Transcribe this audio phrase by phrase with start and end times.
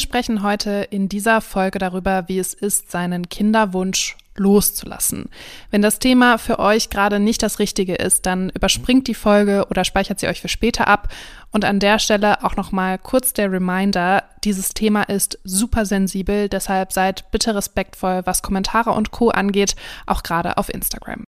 [0.00, 5.26] Wir sprechen heute in dieser Folge darüber, wie es ist, seinen Kinderwunsch loszulassen.
[5.70, 9.84] Wenn das Thema für euch gerade nicht das Richtige ist, dann überspringt die Folge oder
[9.84, 11.08] speichert sie euch für später ab.
[11.50, 16.92] Und an der Stelle auch nochmal kurz der Reminder, dieses Thema ist super sensibel, deshalb
[16.92, 19.76] seid bitte respektvoll, was Kommentare und Co angeht,
[20.06, 21.24] auch gerade auf Instagram.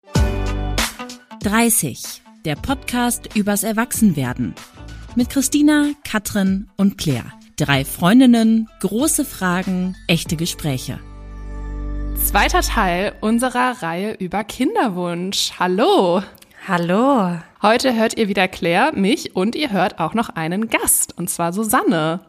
[1.41, 2.21] 30.
[2.45, 4.53] Der Podcast übers Erwachsenwerden.
[5.15, 7.38] Mit Christina, Katrin und Claire.
[7.59, 11.01] Drei Freundinnen, große Fragen, echte Gespräche.
[12.25, 15.51] Zweiter Teil unserer Reihe über Kinderwunsch.
[15.59, 16.23] Hallo.
[16.69, 17.37] Hallo.
[17.61, 21.51] Heute hört ihr wieder Claire, mich und ihr hört auch noch einen Gast, und zwar
[21.51, 22.21] Susanne.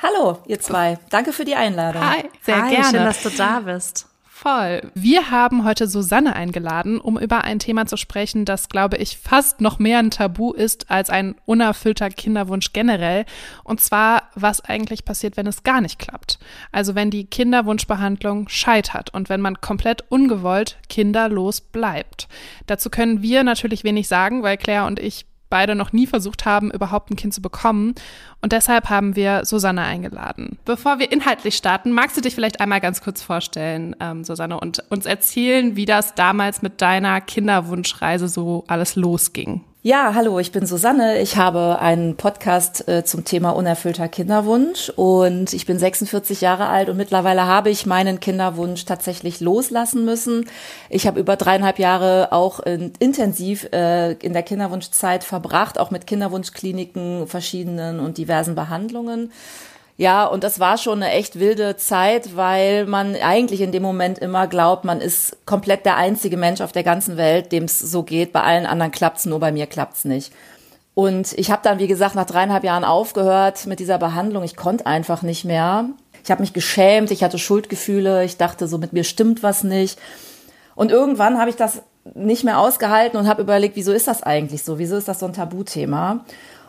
[0.00, 1.00] Hallo, ihr zwei.
[1.10, 2.08] Danke für die Einladung.
[2.08, 2.90] Hi, sehr Hi, gerne.
[2.90, 4.06] Schön, dass du da bist.
[4.38, 4.82] Voll.
[4.92, 9.62] Wir haben heute Susanne eingeladen, um über ein Thema zu sprechen, das, glaube ich, fast
[9.62, 13.24] noch mehr ein Tabu ist als ein unerfüllter Kinderwunsch generell.
[13.64, 16.38] Und zwar, was eigentlich passiert, wenn es gar nicht klappt.
[16.70, 22.28] Also wenn die Kinderwunschbehandlung scheitert und wenn man komplett ungewollt kinderlos bleibt.
[22.66, 26.70] Dazu können wir natürlich wenig sagen, weil Claire und ich beide noch nie versucht haben,
[26.70, 27.94] überhaupt ein Kind zu bekommen.
[28.42, 30.58] Und deshalb haben wir Susanne eingeladen.
[30.64, 34.84] Bevor wir inhaltlich starten, magst du dich vielleicht einmal ganz kurz vorstellen, ähm, Susanne, und
[34.90, 39.62] uns erzählen, wie das damals mit deiner Kinderwunschreise so alles losging?
[39.86, 41.20] Ja, hallo, ich bin Susanne.
[41.20, 46.88] Ich habe einen Podcast äh, zum Thema unerfüllter Kinderwunsch und ich bin 46 Jahre alt
[46.88, 50.50] und mittlerweile habe ich meinen Kinderwunsch tatsächlich loslassen müssen.
[50.90, 56.08] Ich habe über dreieinhalb Jahre auch in, intensiv äh, in der Kinderwunschzeit verbracht, auch mit
[56.08, 59.30] Kinderwunschkliniken, verschiedenen und diversen Behandlungen.
[59.98, 64.18] Ja, und das war schon eine echt wilde Zeit, weil man eigentlich in dem Moment
[64.18, 68.02] immer glaubt, man ist komplett der einzige Mensch auf der ganzen Welt, dem es so
[68.02, 68.32] geht.
[68.32, 70.32] Bei allen anderen klappt's, nur bei mir klappt's nicht.
[70.92, 74.44] Und ich habe dann, wie gesagt, nach dreieinhalb Jahren aufgehört mit dieser Behandlung.
[74.44, 75.86] Ich konnte einfach nicht mehr.
[76.24, 79.98] Ich habe mich geschämt, ich hatte Schuldgefühle, ich dachte, so mit mir stimmt was nicht.
[80.74, 81.82] Und irgendwann habe ich das
[82.14, 84.78] nicht mehr ausgehalten und habe überlegt, wieso ist das eigentlich so?
[84.78, 86.24] Wieso ist das so ein Tabuthema?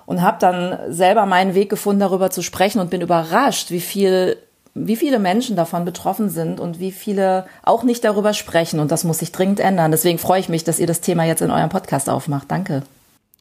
[0.07, 4.37] Und habe dann selber meinen Weg gefunden, darüber zu sprechen und bin überrascht, wie viel
[4.79, 8.79] wie viele Menschen davon betroffen sind und wie viele auch nicht darüber sprechen.
[8.79, 9.89] Und das muss sich dringend ändern.
[9.89, 12.51] Deswegen freue ich mich, dass ihr das Thema jetzt in eurem Podcast aufmacht.
[12.51, 12.83] Danke.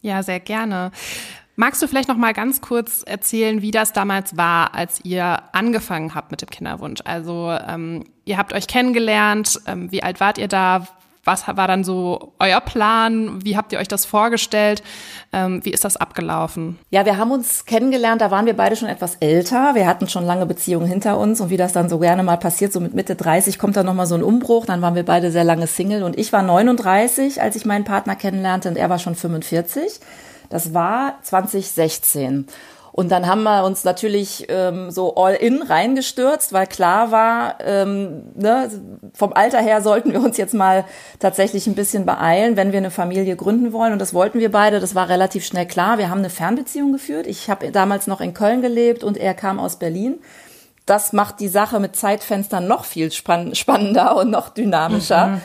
[0.01, 0.93] Ja, sehr gerne.
[1.55, 6.15] Magst du vielleicht noch mal ganz kurz erzählen, wie das damals war, als ihr angefangen
[6.15, 7.01] habt mit dem Kinderwunsch?
[7.05, 9.61] Also ähm, ihr habt euch kennengelernt.
[9.67, 10.87] Ähm, wie alt wart ihr da?
[11.27, 13.45] Was war dann so euer Plan?
[13.45, 14.83] Wie habt ihr euch das vorgestellt?
[15.33, 16.79] Ähm, wie ist das abgelaufen?
[16.91, 19.75] Ja, wir haben uns kennengelernt, da waren wir beide schon etwas älter.
[19.75, 22.73] Wir hatten schon lange Beziehungen hinter uns und wie das dann so gerne mal passiert,
[22.73, 24.67] so mit Mitte 30 kommt dann nochmal so ein Umbruch.
[24.67, 28.15] Dann waren wir beide sehr lange Single und ich war 39, als ich meinen Partner
[28.15, 30.01] kennenlernte und er war schon 45.
[30.49, 32.47] Das war 2016.
[32.97, 38.23] Und dann haben wir uns natürlich ähm, so all in reingestürzt, weil klar war, ähm,
[38.35, 38.71] ne,
[39.13, 40.87] vom Alter her sollten wir uns jetzt mal
[41.19, 43.93] tatsächlich ein bisschen beeilen, wenn wir eine Familie gründen wollen.
[43.93, 44.81] Und das wollten wir beide.
[44.81, 45.99] Das war relativ schnell klar.
[45.99, 47.27] Wir haben eine Fernbeziehung geführt.
[47.27, 50.19] Ich habe damals noch in Köln gelebt und er kam aus Berlin.
[50.87, 55.27] Das macht die Sache mit Zeitfenstern noch viel spann spannender und noch dynamischer.
[55.27, 55.41] Mhm.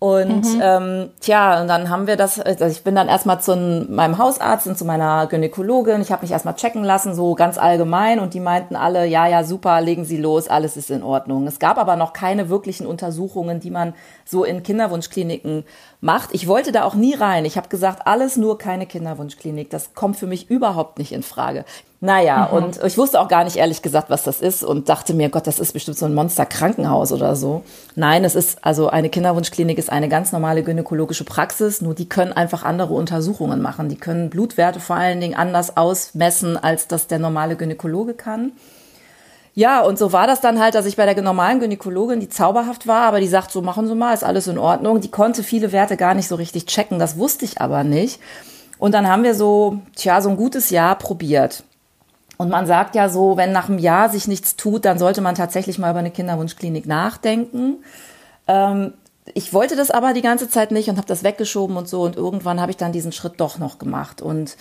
[0.00, 0.62] Und mhm.
[0.62, 3.56] ähm, tja, und dann haben wir das, also ich bin dann erstmal zu
[3.88, 6.00] meinem Hausarzt und zu meiner Gynäkologin.
[6.00, 8.20] Ich habe mich erstmal checken lassen, so ganz allgemein.
[8.20, 11.48] Und die meinten alle, ja, ja, super, legen Sie los, alles ist in Ordnung.
[11.48, 13.92] Es gab aber noch keine wirklichen Untersuchungen, die man
[14.24, 15.64] so in Kinderwunschkliniken
[16.00, 16.30] macht.
[16.32, 17.44] Ich wollte da auch nie rein.
[17.44, 19.70] Ich habe gesagt, alles nur keine Kinderwunschklinik.
[19.70, 21.64] Das kommt für mich überhaupt nicht in Frage.
[22.00, 22.56] Naja, mhm.
[22.56, 25.48] und ich wusste auch gar nicht ehrlich gesagt, was das ist und dachte mir, Gott,
[25.48, 27.64] das ist bestimmt so ein Monsterkrankenhaus oder so.
[27.96, 32.32] Nein, es ist also eine Kinderwunschklinik ist eine ganz normale gynäkologische Praxis, nur die können
[32.32, 33.88] einfach andere Untersuchungen machen.
[33.88, 38.52] Die können Blutwerte vor allen Dingen anders ausmessen, als das der normale Gynäkologe kann.
[39.58, 42.86] Ja, und so war das dann halt, dass ich bei der normalen Gynäkologin, die zauberhaft
[42.86, 45.00] war, aber die sagt, so machen Sie mal, ist alles in Ordnung.
[45.00, 48.20] Die konnte viele Werte gar nicht so richtig checken, das wusste ich aber nicht.
[48.78, 51.64] Und dann haben wir so, tja, so ein gutes Jahr probiert.
[52.36, 55.34] Und man sagt ja so, wenn nach einem Jahr sich nichts tut, dann sollte man
[55.34, 57.78] tatsächlich mal über eine Kinderwunschklinik nachdenken.
[58.46, 58.92] Ähm,
[59.34, 62.02] ich wollte das aber die ganze Zeit nicht und habe das weggeschoben und so.
[62.02, 64.56] Und irgendwann habe ich dann diesen Schritt doch noch gemacht und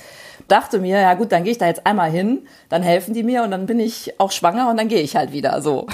[0.48, 3.44] dachte mir, ja gut, dann gehe ich da jetzt einmal hin, dann helfen die mir
[3.44, 5.88] und dann bin ich auch schwanger und dann gehe ich halt wieder so.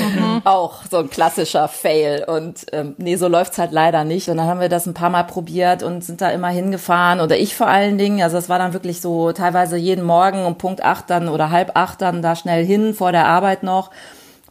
[0.00, 0.42] Mhm.
[0.44, 2.24] auch so ein klassischer Fail.
[2.26, 4.28] Und ähm, nee, so läuft's halt leider nicht.
[4.28, 7.20] Und dann haben wir das ein paar Mal probiert und sind da immer hingefahren.
[7.20, 8.22] Oder ich vor allen Dingen.
[8.22, 11.72] Also es war dann wirklich so teilweise jeden Morgen um Punkt acht dann oder halb
[11.74, 13.90] acht dann da schnell hin vor der Arbeit noch.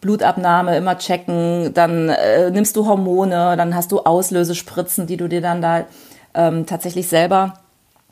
[0.01, 5.39] Blutabnahme immer checken, dann äh, nimmst du Hormone, dann hast du Auslösespritzen, die du dir
[5.39, 5.85] dann da
[6.33, 7.53] ähm, tatsächlich selber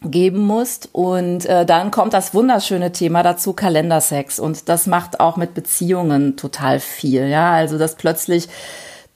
[0.04, 0.90] geben musst.
[0.92, 4.40] Und äh, dann kommt das wunderschöne Thema dazu, Kalendersex.
[4.40, 7.28] Und das macht auch mit Beziehungen total viel.
[7.28, 8.48] Ja, also dass plötzlich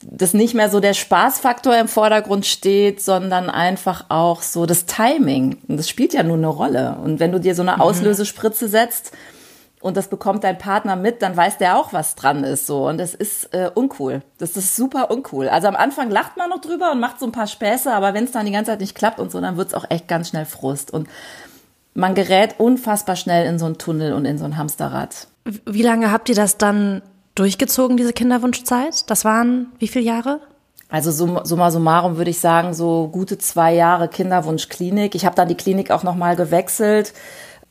[0.08, 5.58] das nicht mehr so der Spaßfaktor im Vordergrund steht, sondern einfach auch so das Timing.
[5.68, 6.98] Und das spielt ja nur eine Rolle.
[7.04, 7.82] Und wenn du dir so eine mhm.
[7.82, 9.12] Auslösespritze setzt,
[9.86, 12.98] und das bekommt dein Partner mit, dann weiß der auch, was dran ist so und
[12.98, 14.24] das ist äh, uncool.
[14.40, 15.48] Das ist super uncool.
[15.48, 18.24] Also am Anfang lacht man noch drüber und macht so ein paar Späße, aber wenn
[18.24, 20.46] es dann die ganze Zeit nicht klappt und so, dann wird's auch echt ganz schnell
[20.46, 21.08] Frust und
[21.94, 25.28] man gerät unfassbar schnell in so einen Tunnel und in so ein Hamsterrad.
[25.68, 27.04] Wie lange habt ihr das dann
[27.36, 29.08] durchgezogen, diese Kinderwunschzeit?
[29.12, 30.40] Das waren wie viele Jahre?
[30.90, 35.14] Also summa summarum würde ich sagen, so gute zwei Jahre Kinderwunschklinik.
[35.14, 37.14] Ich habe dann die Klinik auch nochmal gewechselt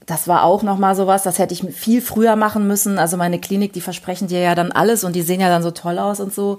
[0.07, 2.99] das war auch noch mal sowas, das hätte ich viel früher machen müssen.
[2.99, 5.71] Also meine Klinik, die versprechen dir ja dann alles und die sehen ja dann so
[5.71, 6.59] toll aus und so.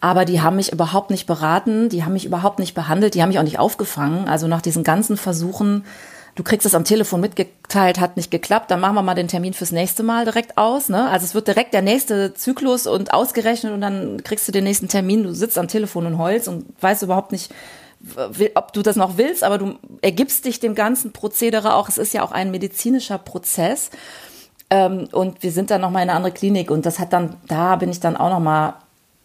[0.00, 3.28] Aber die haben mich überhaupt nicht beraten, die haben mich überhaupt nicht behandelt, die haben
[3.28, 4.28] mich auch nicht aufgefangen.
[4.28, 5.84] Also nach diesen ganzen Versuchen,
[6.36, 9.52] du kriegst es am Telefon mitgeteilt, hat nicht geklappt, dann machen wir mal den Termin
[9.52, 10.88] fürs nächste Mal direkt aus.
[10.88, 11.08] Ne?
[11.10, 14.88] Also es wird direkt der nächste Zyklus und ausgerechnet und dann kriegst du den nächsten
[14.88, 17.52] Termin, du sitzt am Telefon und heulst und weißt überhaupt nicht,
[18.54, 21.88] ob du das noch willst, aber du ergibst dich dem ganzen Prozedere auch.
[21.88, 23.90] Es ist ja auch ein medizinischer Prozess.
[24.70, 27.36] Ähm, und wir sind dann noch mal in eine andere Klinik und das hat dann,
[27.48, 28.74] da bin ich dann auch noch mal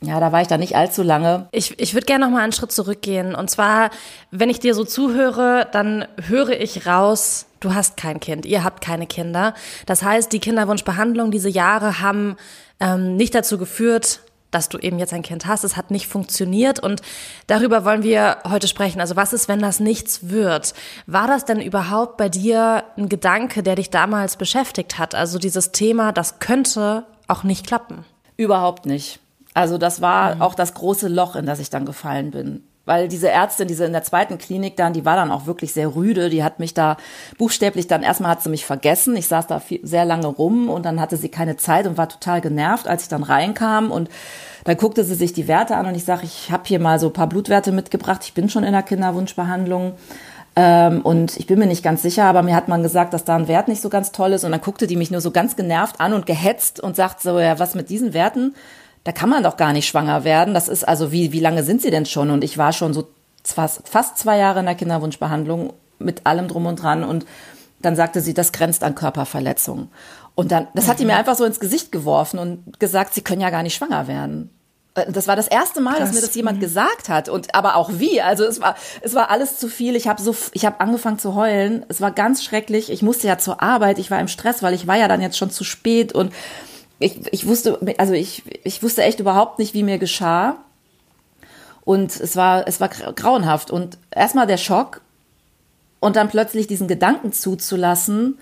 [0.01, 1.47] ja, da war ich dann nicht allzu lange.
[1.51, 3.33] Ich, ich würde gerne noch mal einen Schritt zurückgehen.
[3.33, 3.89] Und zwar,
[4.29, 8.83] wenn ich dir so zuhöre, dann höre ich raus, du hast kein Kind, ihr habt
[8.83, 9.53] keine Kinder.
[9.85, 12.35] Das heißt, die Kinderwunschbehandlung diese Jahre haben
[12.79, 14.19] ähm, nicht dazu geführt,
[14.55, 15.63] dass du eben jetzt ein Kind hast.
[15.65, 17.01] Es hat nicht funktioniert und
[17.47, 19.01] darüber wollen wir heute sprechen.
[19.01, 20.73] Also was ist, wenn das nichts wird?
[21.05, 25.13] War das denn überhaupt bei dir ein Gedanke, der dich damals beschäftigt hat?
[25.13, 28.05] Also dieses Thema, das könnte auch nicht klappen?
[28.37, 29.19] Überhaupt nicht.
[29.53, 30.41] Also das war mhm.
[30.41, 33.93] auch das große Loch, in das ich dann gefallen bin weil diese Ärztin, diese in
[33.93, 36.29] der zweiten Klinik dann, die war dann auch wirklich sehr rüde.
[36.29, 36.97] Die hat mich da
[37.37, 39.15] buchstäblich dann erstmal hat sie mich vergessen.
[39.15, 42.09] Ich saß da viel, sehr lange rum und dann hatte sie keine Zeit und war
[42.09, 44.09] total genervt, als ich dann reinkam und
[44.65, 47.07] dann guckte sie sich die Werte an und ich sage, ich habe hier mal so
[47.07, 48.21] ein paar Blutwerte mitgebracht.
[48.23, 49.93] Ich bin schon in der Kinderwunschbehandlung.
[50.55, 53.35] Ähm, und ich bin mir nicht ganz sicher, aber mir hat man gesagt, dass da
[53.35, 54.43] ein Wert nicht so ganz toll ist.
[54.43, 57.39] Und dann guckte die mich nur so ganz genervt an und gehetzt und sagt so,
[57.39, 58.55] ja, was mit diesen Werten?
[59.05, 60.53] Da kann man doch gar nicht schwanger werden.
[60.53, 62.31] Das ist also, wie, wie lange sind Sie denn schon?
[62.31, 63.07] Und ich war schon so
[63.43, 67.25] fast, fast zwei Jahre in der Kinderwunschbehandlung mit allem drum und dran und
[67.81, 69.89] dann sagte sie, das grenzt an Körperverletzung.
[70.33, 71.19] Und dann, das hat die mir mhm.
[71.19, 74.49] einfach so ins Gesicht geworfen und gesagt, sie können ja gar nicht schwanger werden.
[74.95, 76.09] Äh, das war das erste Mal, Krass.
[76.09, 76.61] dass mir das jemand mhm.
[76.61, 78.21] gesagt hat und aber auch wie.
[78.21, 79.95] Also es war es war alles zu viel.
[79.95, 81.85] Ich habe so ich habe angefangen zu heulen.
[81.87, 82.91] Es war ganz schrecklich.
[82.91, 83.99] Ich musste ja zur Arbeit.
[83.99, 86.33] Ich war im Stress, weil ich war ja dann jetzt schon zu spät und
[86.99, 90.57] ich, ich wusste, also ich, ich wusste echt überhaupt nicht, wie mir geschah.
[91.83, 93.69] Und es war, es war grauenhaft.
[93.69, 95.01] Und erstmal der Schock
[95.99, 98.39] und dann plötzlich diesen Gedanken zuzulassen,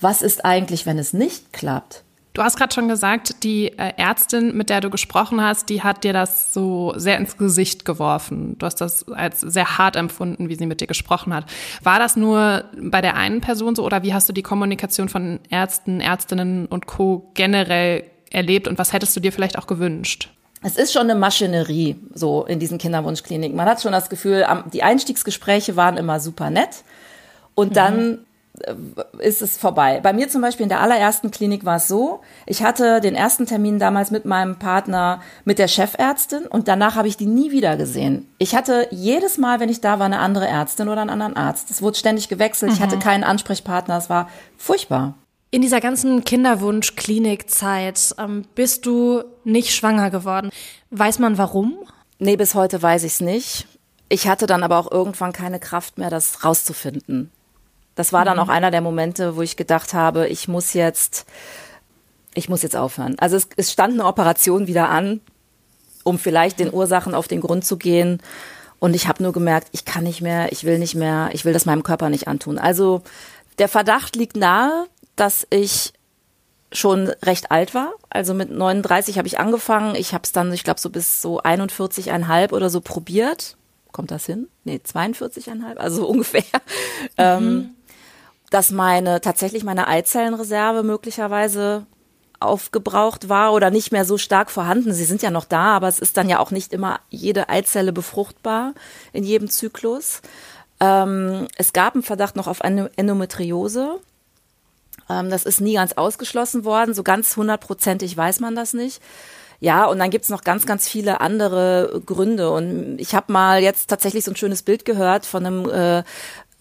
[0.00, 2.02] was ist eigentlich, wenn es nicht klappt?
[2.36, 6.04] Du hast gerade schon gesagt, die äh, Ärztin, mit der du gesprochen hast, die hat
[6.04, 8.58] dir das so sehr ins Gesicht geworfen.
[8.58, 11.46] Du hast das als sehr hart empfunden, wie sie mit dir gesprochen hat.
[11.82, 15.40] War das nur bei der einen Person so oder wie hast du die Kommunikation von
[15.48, 17.30] Ärzten, Ärztinnen und Co.
[17.32, 20.28] generell erlebt und was hättest du dir vielleicht auch gewünscht?
[20.62, 23.56] Es ist schon eine Maschinerie so in diesen Kinderwunschkliniken.
[23.56, 24.44] Man hat schon das Gefühl,
[24.74, 26.84] die Einstiegsgespräche waren immer super nett.
[27.54, 28.12] Und dann mhm.
[28.12, 28.18] Äh,
[29.18, 30.00] ist es vorbei.
[30.02, 33.46] Bei mir zum Beispiel in der allerersten Klinik war es so, ich hatte den ersten
[33.46, 37.76] Termin damals mit meinem Partner, mit der Chefärztin und danach habe ich die nie wieder
[37.76, 38.28] gesehen.
[38.38, 41.70] Ich hatte jedes Mal, wenn ich da war, eine andere Ärztin oder einen anderen Arzt.
[41.70, 42.76] Es wurde ständig gewechselt, mhm.
[42.76, 43.00] ich hatte mhm.
[43.00, 45.14] keinen Ansprechpartner, es war furchtbar.
[45.50, 50.50] In dieser ganzen Kinderwunsch-Klinikzeit ähm, bist du nicht schwanger geworden.
[50.90, 51.78] Weiß man warum?
[52.18, 53.66] Nee, bis heute weiß ich es nicht.
[54.08, 57.30] Ich hatte dann aber auch irgendwann keine Kraft mehr, das rauszufinden.
[57.96, 58.44] Das war dann mhm.
[58.44, 61.26] auch einer der Momente, wo ich gedacht habe, ich muss jetzt,
[62.34, 63.16] ich muss jetzt aufhören.
[63.18, 65.20] Also es, es stand eine Operation wieder an,
[66.04, 68.22] um vielleicht den Ursachen auf den Grund zu gehen.
[68.78, 71.54] Und ich habe nur gemerkt, ich kann nicht mehr, ich will nicht mehr, ich will
[71.54, 72.58] das meinem Körper nicht antun.
[72.58, 73.02] Also
[73.58, 74.86] der Verdacht liegt nahe,
[75.16, 75.94] dass ich
[76.72, 77.94] schon recht alt war.
[78.10, 79.94] Also mit 39 habe ich angefangen.
[79.94, 83.56] Ich habe es dann, ich glaube, so bis so 41,5 oder so probiert.
[83.92, 84.48] Kommt das hin?
[84.64, 86.42] Nee, 42,5, also so ungefähr.
[86.42, 86.58] Mhm.
[87.16, 87.70] Ähm,
[88.50, 91.86] dass meine tatsächlich meine Eizellenreserve möglicherweise
[92.38, 94.92] aufgebraucht war oder nicht mehr so stark vorhanden.
[94.92, 97.92] Sie sind ja noch da, aber es ist dann ja auch nicht immer jede Eizelle
[97.92, 98.74] befruchtbar
[99.12, 100.20] in jedem Zyklus.
[100.80, 104.00] Ähm, es gab einen Verdacht noch auf Endometriose.
[105.08, 106.94] Ähm, das ist nie ganz ausgeschlossen worden.
[106.94, 109.00] So ganz hundertprozentig weiß man das nicht.
[109.58, 112.50] Ja, und dann gibt's noch ganz, ganz viele andere Gründe.
[112.50, 116.04] Und ich habe mal jetzt tatsächlich so ein schönes Bild gehört von einem äh,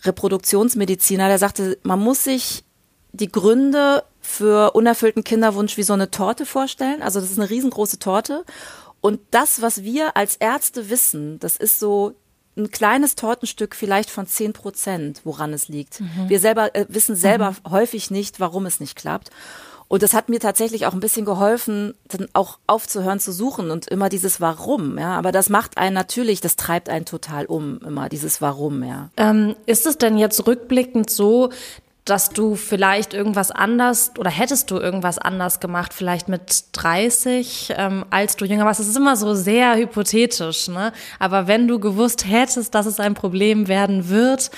[0.06, 2.64] Reproduktionsmediziner, der sagte, man muss sich
[3.12, 7.02] die Gründe für unerfüllten Kinderwunsch wie so eine Torte vorstellen.
[7.02, 8.44] Also das ist eine riesengroße Torte.
[9.02, 12.16] Und das, was wir als Ärzte wissen, das ist so
[12.58, 16.02] ein kleines Tortenstück vielleicht von zehn Prozent, woran es liegt.
[16.02, 16.30] Mhm.
[16.30, 17.72] Wir selber äh, wissen selber mhm.
[17.72, 19.30] häufig nicht, warum es nicht klappt.
[19.88, 23.88] Und das hat mir tatsächlich auch ein bisschen geholfen, dann auch aufzuhören zu suchen und
[23.88, 25.16] immer dieses Warum, ja.
[25.16, 29.10] Aber das macht einen natürlich, das treibt einen total um, immer dieses Warum, ja.
[29.18, 31.50] Ähm, ist es denn jetzt rückblickend so,
[32.06, 38.06] dass du vielleicht irgendwas anders oder hättest du irgendwas anders gemacht, vielleicht mit 30, ähm,
[38.12, 38.80] als du jünger warst.
[38.80, 40.94] Das ist immer so sehr hypothetisch, ne?
[41.18, 44.52] Aber wenn du gewusst hättest, dass es ein Problem werden wird,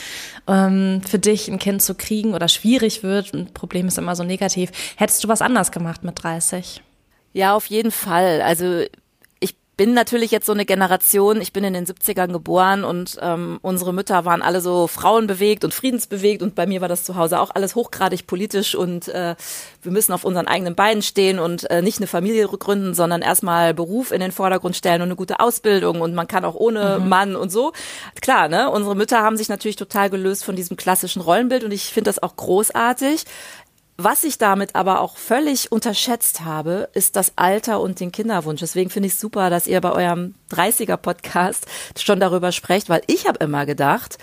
[0.46, 4.26] ähm, für dich ein Kind zu kriegen oder schwierig wird, ein Problem ist immer so
[4.26, 6.82] negativ, hättest du was anders gemacht mit 30?
[7.32, 8.42] Ja, auf jeden Fall.
[8.42, 8.84] Also
[9.78, 13.94] bin natürlich jetzt so eine Generation, ich bin in den 70ern geboren und ähm, unsere
[13.94, 17.52] Mütter waren alle so frauenbewegt und friedensbewegt und bei mir war das zu Hause auch
[17.54, 19.36] alles hochgradig politisch und äh,
[19.84, 23.76] wir müssen auf unseren eigenen Beinen stehen und äh, nicht eine Familie gründen, sondern erstmal
[23.76, 27.08] Beruf in den Vordergrund stellen und eine gute Ausbildung und man kann auch ohne mhm.
[27.08, 27.72] Mann und so.
[28.20, 28.72] Klar, ne?
[28.72, 32.22] Unsere Mütter haben sich natürlich total gelöst von diesem klassischen Rollenbild und ich finde das
[32.24, 33.26] auch großartig.
[34.00, 38.60] Was ich damit aber auch völlig unterschätzt habe, ist das Alter und den Kinderwunsch.
[38.60, 41.66] Deswegen finde ich es super, dass ihr bei eurem 30er Podcast
[41.98, 44.20] schon darüber sprecht, weil ich habe immer gedacht,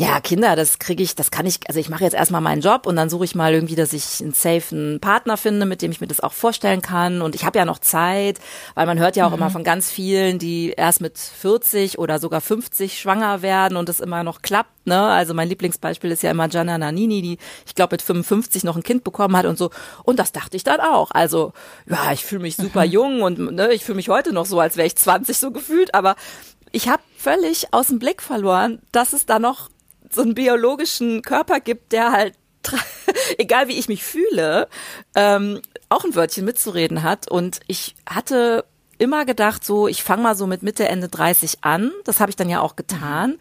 [0.00, 2.86] ja, Kinder, das kriege ich, das kann ich, also ich mache jetzt erstmal meinen Job
[2.86, 6.00] und dann suche ich mal irgendwie, dass ich einen safen Partner finde, mit dem ich
[6.00, 7.20] mir das auch vorstellen kann.
[7.20, 8.40] Und ich habe ja noch Zeit,
[8.74, 9.36] weil man hört ja auch mhm.
[9.36, 14.00] immer von ganz vielen, die erst mit 40 oder sogar 50 schwanger werden und es
[14.00, 14.86] immer noch klappt.
[14.86, 14.98] Ne?
[14.98, 18.82] Also mein Lieblingsbeispiel ist ja immer Gianna Nannini, die, ich glaube, mit 55 noch ein
[18.82, 19.68] Kind bekommen hat und so.
[20.04, 21.10] Und das dachte ich dann auch.
[21.10, 21.52] Also,
[21.86, 22.90] ja, ich fühle mich super mhm.
[22.90, 25.94] jung und ne, ich fühle mich heute noch so, als wäre ich 20 so gefühlt,
[25.94, 26.16] aber
[26.72, 29.68] ich habe völlig aus dem Blick verloren, dass es da noch
[30.12, 32.34] so einen biologischen Körper gibt, der halt,
[33.38, 34.68] egal wie ich mich fühle,
[35.14, 37.30] ähm, auch ein Wörtchen mitzureden hat.
[37.30, 38.64] Und ich hatte
[38.98, 41.90] immer gedacht, so, ich fange mal so mit Mitte, Ende 30 an.
[42.04, 43.38] Das habe ich dann ja auch getan.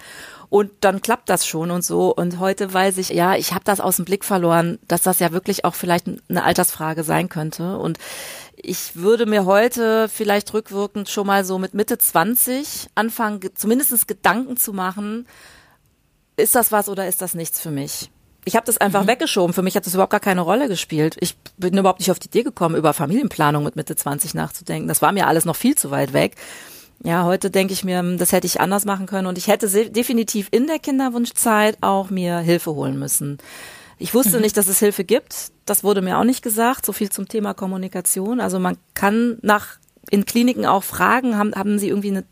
[0.48, 2.16] Und dann klappt das schon und so.
[2.16, 5.32] Und heute weiß ich, ja, ich habe das aus dem Blick verloren, dass das ja
[5.32, 7.78] wirklich auch vielleicht eine Altersfrage sein könnte.
[7.78, 8.00] Und
[8.56, 14.58] ich würde mir heute vielleicht rückwirkend schon mal so mit Mitte 20 anfangen, zumindest Gedanken
[14.58, 15.28] zu machen,
[16.40, 18.10] ist das was oder ist das nichts für mich?
[18.46, 19.08] Ich habe das einfach mhm.
[19.08, 19.54] weggeschoben.
[19.54, 21.18] Für mich hat das überhaupt gar keine Rolle gespielt.
[21.20, 24.88] Ich bin überhaupt nicht auf die Idee gekommen, über Familienplanung mit Mitte 20 nachzudenken.
[24.88, 26.36] Das war mir alles noch viel zu weit weg.
[27.04, 30.50] Ja, heute denke ich mir, das hätte ich anders machen können und ich hätte definitiv
[30.52, 33.38] in der Kinderwunschzeit auch mir Hilfe holen müssen.
[33.98, 34.44] Ich wusste mhm.
[34.44, 35.52] nicht, dass es Hilfe gibt.
[35.66, 36.86] Das wurde mir auch nicht gesagt.
[36.86, 38.42] So viel zum Thema Kommunikation.
[38.42, 39.78] Also man kann nach
[40.10, 42.24] in Kliniken auch fragen, haben, haben sie irgendwie eine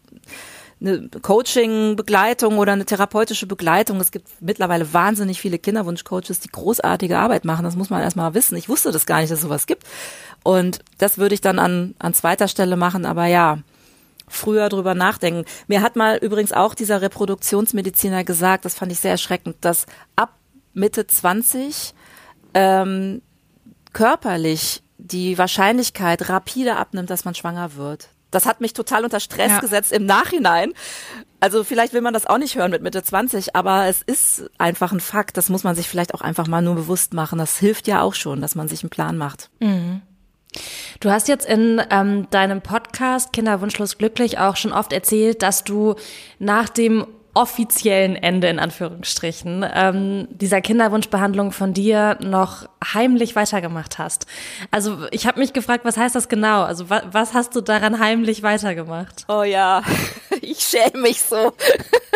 [0.80, 4.00] eine Coaching-Begleitung oder eine therapeutische Begleitung.
[4.00, 7.64] Es gibt mittlerweile wahnsinnig viele Kinderwunschcoaches, die großartige Arbeit machen.
[7.64, 8.56] Das muss man erstmal wissen.
[8.58, 9.84] Ich wusste das gar nicht, dass sowas gibt.
[10.44, 13.06] Und das würde ich dann an, an zweiter Stelle machen.
[13.06, 13.60] Aber ja,
[14.28, 15.46] früher drüber nachdenken.
[15.68, 20.34] Mir hat mal übrigens auch dieser Reproduktionsmediziner gesagt, das fand ich sehr erschreckend, dass ab
[20.74, 21.94] Mitte 20
[22.54, 23.22] ähm,
[23.94, 28.10] körperlich die Wahrscheinlichkeit rapide abnimmt, dass man schwanger wird.
[28.32, 29.60] Das hat mich total unter Stress ja.
[29.60, 30.74] gesetzt im Nachhinein.
[31.40, 34.92] Also vielleicht will man das auch nicht hören mit Mitte 20, aber es ist einfach
[34.92, 35.38] ein Fakt.
[35.38, 37.38] Das muss man sich vielleicht auch einfach mal nur bewusst machen.
[37.38, 39.50] Das hilft ja auch schon, dass man sich einen Plan macht.
[39.60, 40.02] Mhm.
[41.00, 45.96] Du hast jetzt in ähm, deinem Podcast Kinderwunschlos glücklich auch schon oft erzählt, dass du
[46.40, 47.06] nach dem
[47.38, 54.26] offiziellen Ende in Anführungsstrichen ähm, dieser Kinderwunschbehandlung von dir noch heimlich weitergemacht hast.
[54.72, 56.64] Also ich habe mich gefragt, was heißt das genau?
[56.64, 59.26] Also wa was hast du daran heimlich weitergemacht?
[59.28, 59.84] Oh ja,
[60.42, 61.54] ich schäme mich so.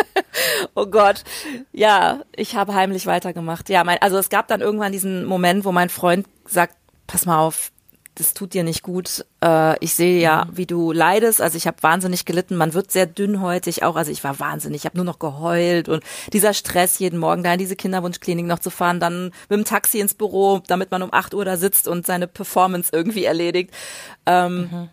[0.74, 1.22] oh Gott.
[1.70, 3.68] Ja, ich habe heimlich weitergemacht.
[3.68, 6.74] Ja, mein, also es gab dann irgendwann diesen Moment, wo mein Freund sagt,
[7.06, 7.70] pass mal auf,
[8.16, 9.24] das tut dir nicht gut.
[9.42, 10.56] Äh, ich sehe ja, mhm.
[10.56, 11.40] wie du leidest.
[11.40, 12.56] Also ich habe wahnsinnig gelitten.
[12.56, 13.96] Man wird sehr dünnhäutig auch.
[13.96, 14.82] Also ich war wahnsinnig.
[14.82, 18.58] Ich habe nur noch geheult und dieser Stress jeden Morgen da in diese Kinderwunschklinik noch
[18.58, 21.88] zu fahren, dann mit dem Taxi ins Büro, damit man um acht Uhr da sitzt
[21.88, 23.70] und seine Performance irgendwie erledigt.
[24.26, 24.88] Ähm, mhm.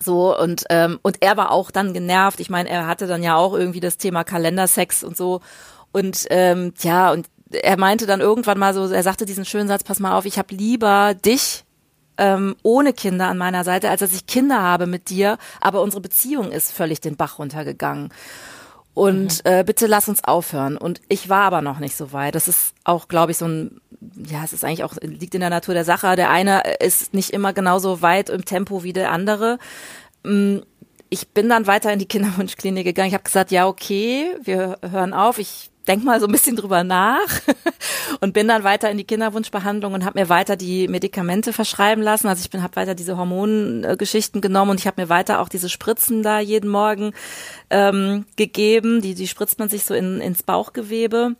[0.00, 2.40] So und ähm, und er war auch dann genervt.
[2.40, 5.40] Ich meine, er hatte dann ja auch irgendwie das Thema Kalendersex und so
[5.92, 9.84] und ähm, ja und er meinte dann irgendwann mal so, er sagte diesen schönen Satz:
[9.84, 11.65] Pass mal auf, ich habe lieber dich
[12.18, 16.00] ähm, ohne Kinder an meiner Seite, als dass ich Kinder habe mit dir, aber unsere
[16.00, 18.10] Beziehung ist völlig den Bach runtergegangen.
[18.94, 19.50] Und mhm.
[19.50, 20.78] äh, bitte lass uns aufhören.
[20.78, 22.34] Und ich war aber noch nicht so weit.
[22.34, 23.82] Das ist auch, glaube ich, so ein,
[24.16, 26.16] ja, es ist eigentlich auch, liegt in der Natur der Sache.
[26.16, 29.58] Der eine ist nicht immer genauso weit im Tempo wie der andere.
[30.22, 30.60] Mm,
[31.10, 33.08] ich bin dann weiter in die Kinderwunschklinik gegangen.
[33.08, 35.38] Ich habe gesagt, ja, okay, wir hören auf.
[35.38, 37.40] Ich denk mal so ein bisschen drüber nach
[38.20, 42.28] und bin dann weiter in die Kinderwunschbehandlung und habe mir weiter die Medikamente verschreiben lassen.
[42.28, 45.68] Also ich bin habe weiter diese Hormongeschichten genommen und ich habe mir weiter auch diese
[45.68, 47.12] Spritzen da jeden Morgen
[47.70, 49.00] ähm, gegeben.
[49.00, 51.36] Die die spritzt man sich so in, ins Bauchgewebe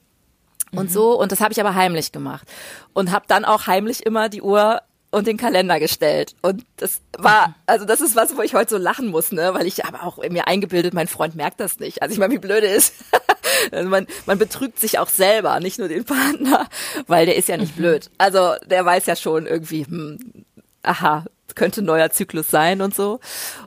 [0.72, 0.92] und mhm.
[0.92, 2.46] so und das habe ich aber heimlich gemacht
[2.92, 4.82] und habe dann auch heimlich immer die Uhr
[5.16, 6.34] und den Kalender gestellt.
[6.42, 9.54] Und das war, also das ist was, wo ich heute so lachen muss, ne?
[9.54, 12.02] Weil ich habe auch mir eingebildet, mein Freund merkt das nicht.
[12.02, 12.92] Also ich meine, wie blöde ist.
[13.72, 16.68] also man, man betrügt sich auch selber, nicht nur den Partner,
[17.06, 17.80] weil der ist ja nicht mhm.
[17.80, 18.10] blöd.
[18.18, 20.18] Also der weiß ja schon irgendwie, hm,
[20.82, 23.18] aha, könnte ein neuer Zyklus sein und so.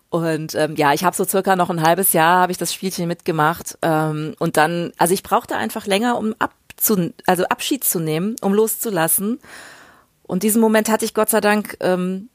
[0.10, 3.08] Und ähm, ja, ich habe so circa noch ein halbes Jahr habe ich das Spielchen
[3.08, 8.36] mitgemacht ähm, und dann, also ich brauchte einfach länger, um abzu, also Abschied zu nehmen,
[8.42, 9.40] um loszulassen.
[10.30, 12.30] Und diesen Moment hatte ich Gott sei Dank ähm,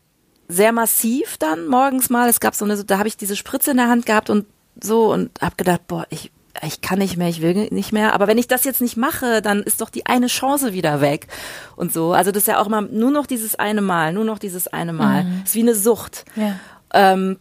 [0.48, 2.28] sehr massiv dann morgens mal.
[2.28, 4.46] Es gab so eine, da habe ich diese Spritze in der Hand gehabt und
[4.82, 8.12] so und habe gedacht, boah, ich ich kann nicht mehr, ich will nicht mehr.
[8.12, 11.28] Aber wenn ich das jetzt nicht mache, dann ist doch die eine Chance wieder weg
[11.76, 12.12] und so.
[12.12, 14.92] Also das ist ja auch immer nur noch dieses eine Mal, nur noch dieses eine
[14.92, 15.22] Mal.
[15.22, 15.42] Mhm.
[15.44, 16.24] ist wie eine Sucht.
[16.34, 16.56] Ja,
[16.92, 17.38] ähm,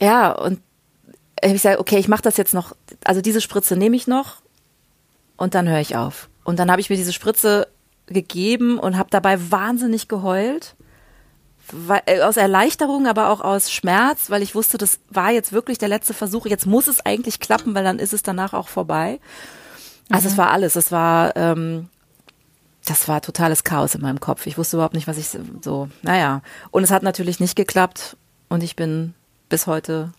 [0.00, 0.60] ja und
[1.42, 2.76] ich sage, okay, ich mache das jetzt noch.
[3.04, 4.36] Also diese Spritze nehme ich noch
[5.36, 6.28] und dann höre ich auf.
[6.44, 7.66] Und dann habe ich mir diese Spritze
[8.06, 10.76] gegeben und habe dabei wahnsinnig geheult.
[12.06, 15.88] Äh, aus Erleichterung, aber auch aus Schmerz, weil ich wusste, das war jetzt wirklich der
[15.88, 16.46] letzte Versuch.
[16.46, 19.18] Jetzt muss es eigentlich klappen, weil dann ist es danach auch vorbei.
[20.10, 20.32] Also mhm.
[20.32, 20.76] es war alles.
[20.76, 21.88] Es war, ähm,
[22.84, 24.46] das war totales Chaos in meinem Kopf.
[24.46, 25.28] Ich wusste überhaupt nicht, was ich
[25.62, 26.42] so, naja.
[26.70, 28.16] Und es hat natürlich nicht geklappt
[28.48, 29.14] und ich bin
[29.48, 30.12] bis heute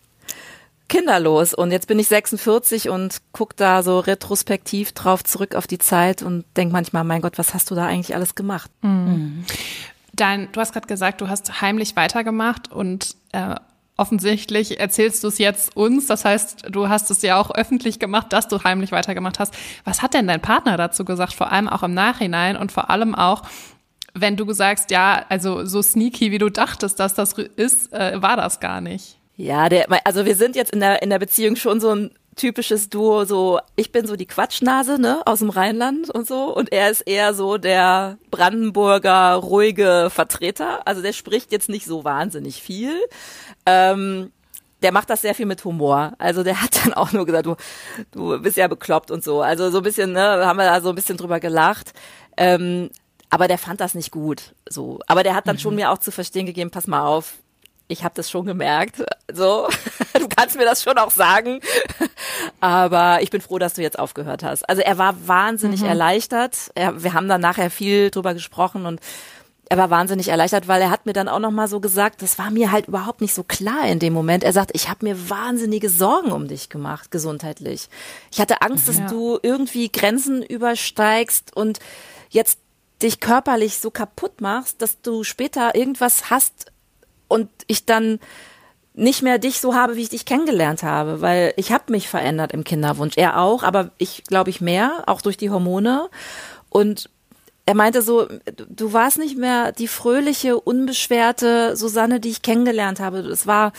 [0.88, 1.54] kinderlos.
[1.54, 6.22] Und jetzt bin ich 46 und guck da so retrospektiv drauf zurück auf die Zeit
[6.22, 8.70] und denk manchmal, mein Gott, was hast du da eigentlich alles gemacht?
[8.82, 9.44] Mhm.
[10.12, 13.56] Dein, du hast gerade gesagt, du hast heimlich weitergemacht und äh,
[13.96, 16.06] offensichtlich erzählst du es jetzt uns.
[16.06, 19.54] Das heißt, du hast es ja auch öffentlich gemacht, dass du heimlich weitergemacht hast.
[19.84, 21.34] Was hat denn dein Partner dazu gesagt?
[21.34, 23.42] Vor allem auch im Nachhinein und vor allem auch,
[24.14, 28.36] wenn du sagst, ja, also so sneaky, wie du dachtest, dass das ist, äh, war
[28.36, 29.15] das gar nicht.
[29.36, 32.90] Ja, der, also wir sind jetzt in der, in der Beziehung schon so ein typisches
[32.90, 36.90] Duo, so ich bin so die Quatschnase, ne, aus dem Rheinland und so und er
[36.90, 42.92] ist eher so der Brandenburger ruhige Vertreter, also der spricht jetzt nicht so wahnsinnig viel.
[43.64, 44.32] Ähm,
[44.82, 46.12] der macht das sehr viel mit Humor.
[46.18, 47.56] Also der hat dann auch nur gesagt, du,
[48.12, 49.40] du bist ja bekloppt und so.
[49.40, 51.92] Also so ein bisschen, ne, haben wir da so ein bisschen drüber gelacht.
[52.36, 52.90] Ähm,
[53.30, 54.54] aber der fand das nicht gut.
[54.68, 55.00] So.
[55.06, 55.60] Aber der hat dann mhm.
[55.60, 57.38] schon mir auch zu verstehen gegeben, pass mal auf,
[57.88, 59.04] ich habe das schon gemerkt.
[59.32, 59.68] So,
[60.14, 61.60] du kannst mir das schon auch sagen.
[62.60, 64.68] Aber ich bin froh, dass du jetzt aufgehört hast.
[64.68, 65.88] Also er war wahnsinnig mhm.
[65.88, 66.70] erleichtert.
[66.74, 69.00] Er, wir haben dann nachher viel drüber gesprochen und
[69.68, 72.38] er war wahnsinnig erleichtert, weil er hat mir dann auch noch mal so gesagt, das
[72.38, 74.44] war mir halt überhaupt nicht so klar in dem Moment.
[74.44, 77.88] Er sagt, ich habe mir wahnsinnige Sorgen um dich gemacht, gesundheitlich.
[78.30, 79.08] Ich hatte Angst, dass ja.
[79.08, 81.80] du irgendwie Grenzen übersteigst und
[82.30, 82.60] jetzt
[83.02, 86.66] dich körperlich so kaputt machst, dass du später irgendwas hast,
[87.28, 88.20] und ich dann
[88.94, 92.52] nicht mehr dich so habe, wie ich dich kennengelernt habe, weil ich habe mich verändert
[92.52, 93.16] im Kinderwunsch.
[93.16, 96.08] Er auch, aber ich glaube ich mehr, auch durch die Hormone.
[96.70, 97.10] Und
[97.66, 98.26] er meinte so,
[98.68, 103.18] du warst nicht mehr die fröhliche, unbeschwerte Susanne, die ich kennengelernt habe.
[103.18, 103.72] Es war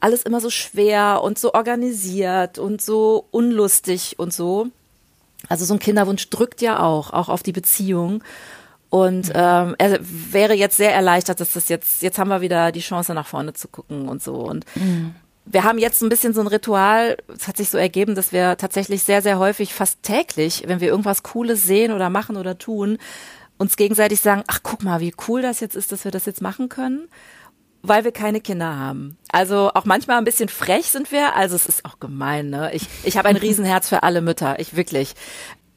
[0.00, 4.68] alles immer so schwer und so organisiert und so unlustig und so.
[5.48, 8.22] Also so ein Kinderwunsch drückt ja auch, auch auf die Beziehung.
[8.90, 12.80] Und ähm, er wäre jetzt sehr erleichtert, dass das jetzt, jetzt haben wir wieder die
[12.80, 14.34] Chance nach vorne zu gucken und so.
[14.36, 15.14] Und mhm.
[15.44, 18.56] wir haben jetzt ein bisschen so ein Ritual, es hat sich so ergeben, dass wir
[18.56, 22.98] tatsächlich sehr, sehr häufig, fast täglich, wenn wir irgendwas Cooles sehen oder machen oder tun,
[23.58, 26.40] uns gegenseitig sagen, ach guck mal, wie cool das jetzt ist, dass wir das jetzt
[26.40, 27.08] machen können
[27.82, 29.16] weil wir keine Kinder haben.
[29.30, 31.36] Also auch manchmal ein bisschen frech sind wir.
[31.36, 32.72] Also es ist auch gemein, ne?
[32.74, 34.58] Ich, ich habe ein Riesenherz für alle Mütter.
[34.58, 35.14] Ich wirklich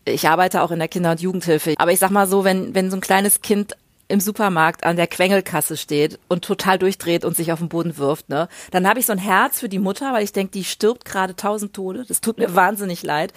[0.05, 1.75] ich arbeite auch in der Kinder- und Jugendhilfe.
[1.77, 3.75] Aber ich sag mal so, wenn, wenn so ein kleines Kind
[4.07, 8.29] im Supermarkt an der Quengelkasse steht und total durchdreht und sich auf den Boden wirft,
[8.29, 11.05] ne, dann habe ich so ein Herz für die Mutter, weil ich denke, die stirbt
[11.05, 12.03] gerade tausend Tode.
[12.05, 13.33] Das tut mir wahnsinnig leid.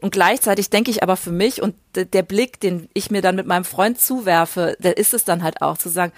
[0.00, 3.46] Und gleichzeitig denke ich aber für mich und der Blick, den ich mir dann mit
[3.46, 6.12] meinem Freund zuwerfe, der ist es dann halt auch zu sagen,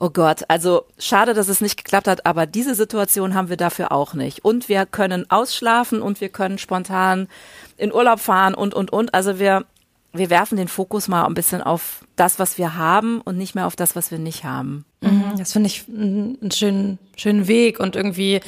[0.00, 3.92] oh Gott, also schade, dass es nicht geklappt hat, aber diese Situation haben wir dafür
[3.92, 4.44] auch nicht.
[4.44, 7.28] Und wir können ausschlafen und wir können spontan
[7.76, 9.12] in Urlaub fahren und, und, und.
[9.12, 9.66] Also wir,
[10.14, 13.66] wir werfen den Fokus mal ein bisschen auf das, was wir haben und nicht mehr
[13.66, 14.86] auf das, was wir nicht haben.
[15.02, 18.40] Mhm, das finde ich einen schönen, schönen Weg und irgendwie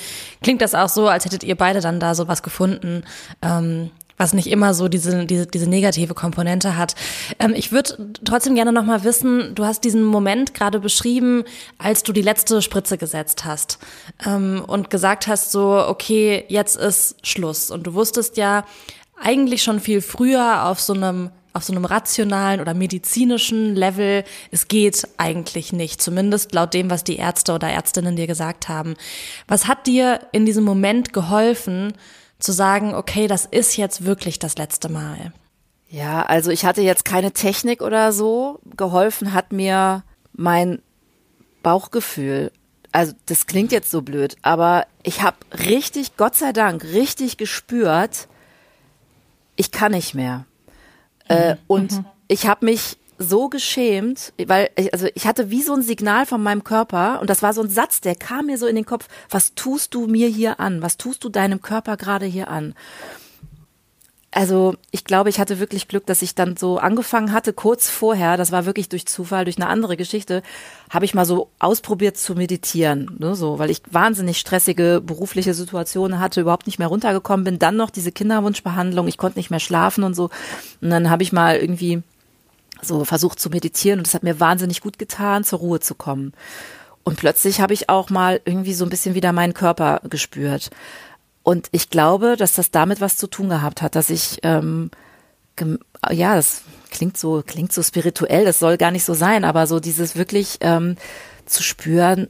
[0.43, 3.05] klingt das auch so, als hättet ihr beide dann da sowas gefunden.
[3.43, 3.91] Ähm,
[4.23, 6.95] was nicht immer so diese, diese, diese negative Komponente hat.
[7.41, 11.43] Ähm, ich würde trotzdem gerne nochmal wissen, du hast diesen Moment gerade beschrieben,
[11.77, 13.79] als du die letzte Spritze gesetzt hast
[14.25, 17.73] ähm, und gesagt hast so, okay, jetzt ist Schluss.
[17.73, 18.65] Und du wusstest ja,
[19.21, 24.69] eigentlich schon viel früher auf so einem auf so einem rationalen oder medizinischen Level, es
[24.69, 28.95] geht eigentlich nicht, zumindest laut dem, was die Ärzte oder Ärztinnen dir gesagt haben.
[29.49, 31.93] Was hat dir in diesem Moment geholfen,
[32.43, 35.33] zu sagen, okay, das ist jetzt wirklich das letzte Mal?
[35.89, 38.61] Ja, also ich hatte jetzt keine Technik oder so.
[38.77, 40.81] Geholfen hat mir mein
[41.63, 42.51] Bauchgefühl.
[42.91, 48.29] Also das klingt jetzt so blöd, aber ich habe richtig, Gott sei Dank, richtig gespürt,
[49.57, 50.45] ich kann nicht mehr.
[51.29, 51.59] Äh, mhm.
[51.69, 52.05] und mhm.
[52.29, 56.43] ich habe mich so geschämt, weil ich, also ich hatte wie so ein Signal von
[56.43, 59.09] meinem Körper und das war so ein Satz, der kam mir so in den Kopf,
[59.31, 60.83] was tust du mir hier an?
[60.83, 62.75] Was tust du deinem Körper gerade hier an?
[64.35, 68.39] Also ich glaube, ich hatte wirklich Glück, dass ich dann so angefangen hatte, kurz vorher,
[68.39, 70.43] das war wirklich durch Zufall, durch eine andere Geschichte,
[70.89, 76.19] habe ich mal so ausprobiert zu meditieren, ne, so, weil ich wahnsinnig stressige berufliche Situationen
[76.19, 80.03] hatte, überhaupt nicht mehr runtergekommen bin, dann noch diese Kinderwunschbehandlung, ich konnte nicht mehr schlafen
[80.03, 80.31] und so.
[80.81, 82.03] Und dann habe ich mal irgendwie
[82.83, 86.33] so versucht zu meditieren und es hat mir wahnsinnig gut getan, zur Ruhe zu kommen.
[87.05, 90.71] Und plötzlich habe ich auch mal irgendwie so ein bisschen wieder meinen Körper gespürt.
[91.43, 94.91] Und ich glaube, dass das damit was zu tun gehabt hat, dass ich, ähm,
[96.11, 99.81] ja, das klingt so, klingt so spirituell, das soll gar nicht so sein, aber so
[99.81, 100.97] dieses wirklich ähm,
[101.47, 102.29] zu spüren,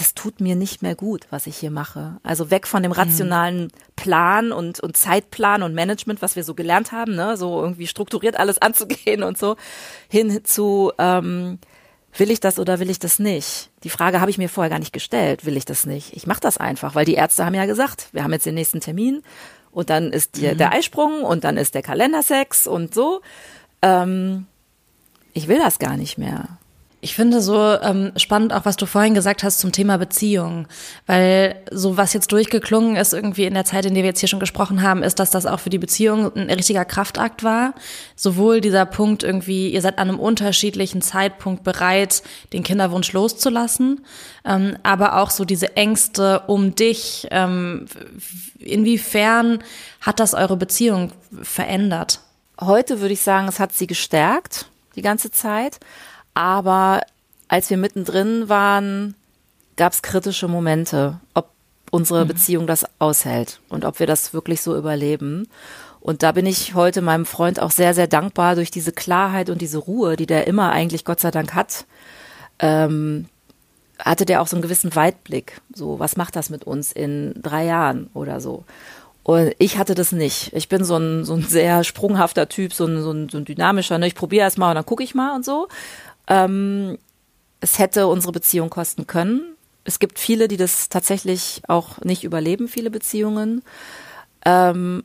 [0.00, 2.16] das tut mir nicht mehr gut, was ich hier mache.
[2.22, 2.96] Also weg von dem mhm.
[2.96, 7.86] rationalen Plan und, und Zeitplan und Management, was wir so gelernt haben, ne, so irgendwie
[7.86, 9.56] strukturiert alles anzugehen und so,
[10.08, 11.58] hin zu, ähm,
[12.16, 13.70] will ich das oder will ich das nicht?
[13.84, 16.16] Die Frage habe ich mir vorher gar nicht gestellt, will ich das nicht?
[16.16, 18.80] Ich mache das einfach, weil die Ärzte haben ja gesagt, wir haben jetzt den nächsten
[18.80, 19.22] Termin
[19.70, 20.56] und dann ist die, mhm.
[20.56, 23.20] der Eisprung und dann ist der Kalendersex und so.
[23.82, 24.46] Ähm,
[25.34, 26.58] ich will das gar nicht mehr.
[27.02, 30.68] Ich finde so ähm, spannend auch, was du vorhin gesagt hast zum Thema Beziehung,
[31.06, 34.28] weil so was jetzt durchgeklungen ist irgendwie in der Zeit, in der wir jetzt hier
[34.28, 37.72] schon gesprochen haben, ist, dass das auch für die Beziehung ein richtiger Kraftakt war.
[38.16, 44.04] Sowohl dieser Punkt irgendwie, ihr seid an einem unterschiedlichen Zeitpunkt bereit, den Kinderwunsch loszulassen,
[44.44, 47.28] ähm, aber auch so diese Ängste um dich.
[47.30, 47.86] Ähm,
[48.58, 49.60] inwiefern
[50.02, 52.20] hat das eure Beziehung verändert?
[52.60, 55.80] Heute würde ich sagen, es hat sie gestärkt die ganze Zeit.
[56.34, 57.02] Aber
[57.48, 59.14] als wir mittendrin waren,
[59.76, 61.50] gab es kritische Momente, ob
[61.90, 62.28] unsere mhm.
[62.28, 65.48] Beziehung das aushält und ob wir das wirklich so überleben.
[66.00, 69.60] Und da bin ich heute meinem Freund auch sehr, sehr dankbar durch diese Klarheit und
[69.60, 71.84] diese Ruhe, die der immer eigentlich Gott sei Dank hat.
[72.58, 73.26] Ähm,
[73.98, 75.60] hatte der auch so einen gewissen Weitblick.
[75.74, 78.64] So, was macht das mit uns in drei Jahren oder so?
[79.22, 80.52] Und ich hatte das nicht.
[80.54, 83.44] Ich bin so ein, so ein sehr sprunghafter Typ, so ein, so ein, so ein
[83.44, 83.98] dynamischer.
[83.98, 84.06] Ne?
[84.06, 85.68] Ich probiere erst mal und dann gucke ich mal und so.
[86.26, 86.98] Ähm,
[87.60, 89.56] es hätte unsere Beziehung kosten können.
[89.84, 93.62] Es gibt viele, die das tatsächlich auch nicht überleben, viele Beziehungen.
[94.44, 95.04] Ähm,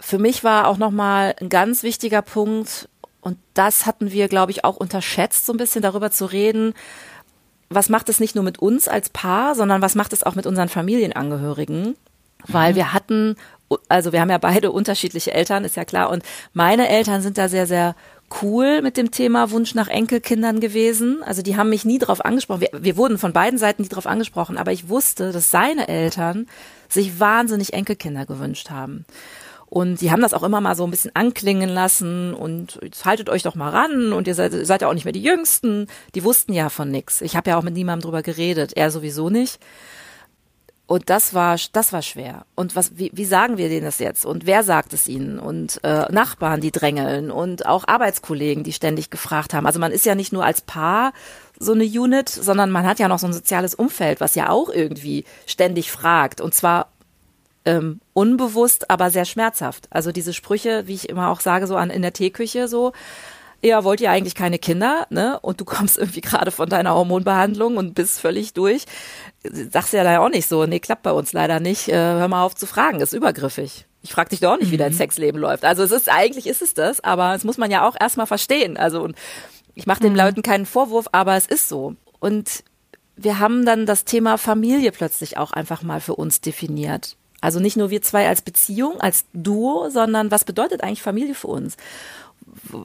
[0.00, 2.88] für mich war auch nochmal ein ganz wichtiger Punkt,
[3.24, 6.74] und das hatten wir, glaube ich, auch unterschätzt, so ein bisschen darüber zu reden,
[7.70, 10.46] was macht es nicht nur mit uns als Paar, sondern was macht es auch mit
[10.46, 11.96] unseren Familienangehörigen?
[12.46, 12.76] Weil mhm.
[12.76, 13.36] wir hatten,
[13.88, 17.48] also wir haben ja beide unterschiedliche Eltern, ist ja klar, und meine Eltern sind da
[17.48, 17.96] sehr, sehr
[18.42, 21.22] cool mit dem Thema Wunsch nach Enkelkindern gewesen.
[21.24, 22.62] Also die haben mich nie drauf angesprochen.
[22.62, 26.46] Wir, wir wurden von beiden Seiten nie drauf angesprochen, aber ich wusste, dass seine Eltern
[26.88, 29.04] sich wahnsinnig Enkelkinder gewünscht haben.
[29.66, 33.28] Und die haben das auch immer mal so ein bisschen anklingen lassen und jetzt haltet
[33.28, 35.88] euch doch mal ran und ihr seid, seid ja auch nicht mehr die Jüngsten.
[36.14, 37.20] Die wussten ja von nix.
[37.22, 39.58] Ich habe ja auch mit niemandem drüber geredet, er sowieso nicht.
[40.86, 42.44] Und das war, das war schwer.
[42.54, 44.26] Und was, wie, wie sagen wir denen das jetzt?
[44.26, 45.38] Und wer sagt es ihnen?
[45.38, 49.66] Und äh, Nachbarn, die drängeln und auch Arbeitskollegen, die ständig gefragt haben.
[49.66, 51.14] Also man ist ja nicht nur als Paar
[51.58, 54.68] so eine Unit, sondern man hat ja noch so ein soziales Umfeld, was ja auch
[54.68, 56.42] irgendwie ständig fragt.
[56.42, 56.88] Und zwar
[57.64, 59.86] ähm, unbewusst, aber sehr schmerzhaft.
[59.90, 62.92] Also diese Sprüche, wie ich immer auch sage, so an in der Teeküche so,
[63.64, 65.38] ja, wollt ihr eigentlich keine Kinder, ne?
[65.40, 68.84] Und du kommst irgendwie gerade von deiner Hormonbehandlung und bist völlig durch.
[69.42, 71.88] Sagst ja da auch nicht so, nee, klappt bei uns leider nicht.
[71.88, 73.86] Äh, hör mal auf zu fragen, ist übergriffig.
[74.02, 74.96] Ich frage dich doch auch nicht, wie dein mhm.
[74.96, 75.64] Sexleben läuft.
[75.64, 78.76] Also es ist eigentlich ist es das, aber es muss man ja auch erstmal verstehen.
[78.76, 79.16] Also und
[79.74, 80.18] ich mache den mhm.
[80.18, 81.94] Leuten keinen Vorwurf, aber es ist so.
[82.20, 82.64] Und
[83.16, 87.16] wir haben dann das Thema Familie plötzlich auch einfach mal für uns definiert.
[87.40, 91.48] Also nicht nur wir zwei als Beziehung, als Duo, sondern was bedeutet eigentlich Familie für
[91.48, 91.76] uns?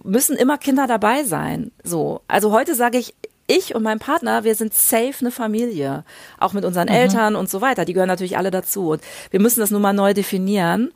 [0.04, 1.72] Müssen immer Kinder dabei sein.
[1.84, 2.22] So.
[2.28, 3.14] Also heute sage ich,
[3.48, 6.04] ich und mein Partner, wir sind safe eine Familie.
[6.38, 6.94] Auch mit unseren mhm.
[6.96, 7.86] Eltern und so weiter.
[7.86, 8.92] Die gehören natürlich alle dazu.
[8.92, 9.02] Und
[9.32, 10.92] wir müssen das nun mal neu definieren.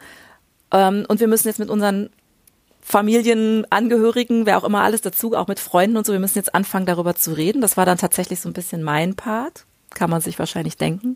[0.71, 2.09] Ähm, und wir müssen jetzt mit unseren
[2.81, 6.86] Familienangehörigen, wer auch immer alles dazu, auch mit Freunden und so, wir müssen jetzt anfangen,
[6.86, 7.62] darüber zu reden.
[7.62, 9.65] Das war dann tatsächlich so ein bisschen mein Part.
[9.91, 11.15] Kann man sich wahrscheinlich denken.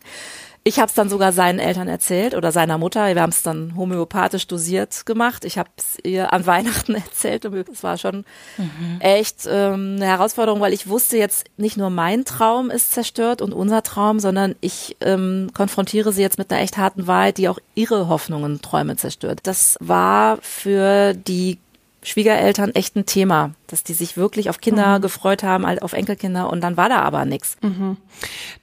[0.67, 3.15] Ich habe es dann sogar seinen Eltern erzählt oder seiner Mutter.
[3.15, 5.45] Wir haben es dann homöopathisch dosiert gemacht.
[5.45, 8.25] Ich habe es ihr an Weihnachten erzählt es war schon
[8.57, 8.99] mhm.
[8.99, 13.53] echt ähm, eine Herausforderung, weil ich wusste jetzt nicht nur mein Traum ist zerstört und
[13.53, 17.59] unser Traum, sondern ich ähm, konfrontiere sie jetzt mit einer echt harten Wahrheit, die auch
[17.73, 19.39] ihre Hoffnungen, Träume zerstört.
[19.43, 21.59] Das war für die
[22.07, 25.01] Schwiegereltern echt ein Thema, dass die sich wirklich auf Kinder mhm.
[25.01, 27.57] gefreut haben, auf Enkelkinder und dann war da aber nichts.
[27.61, 27.97] Mhm.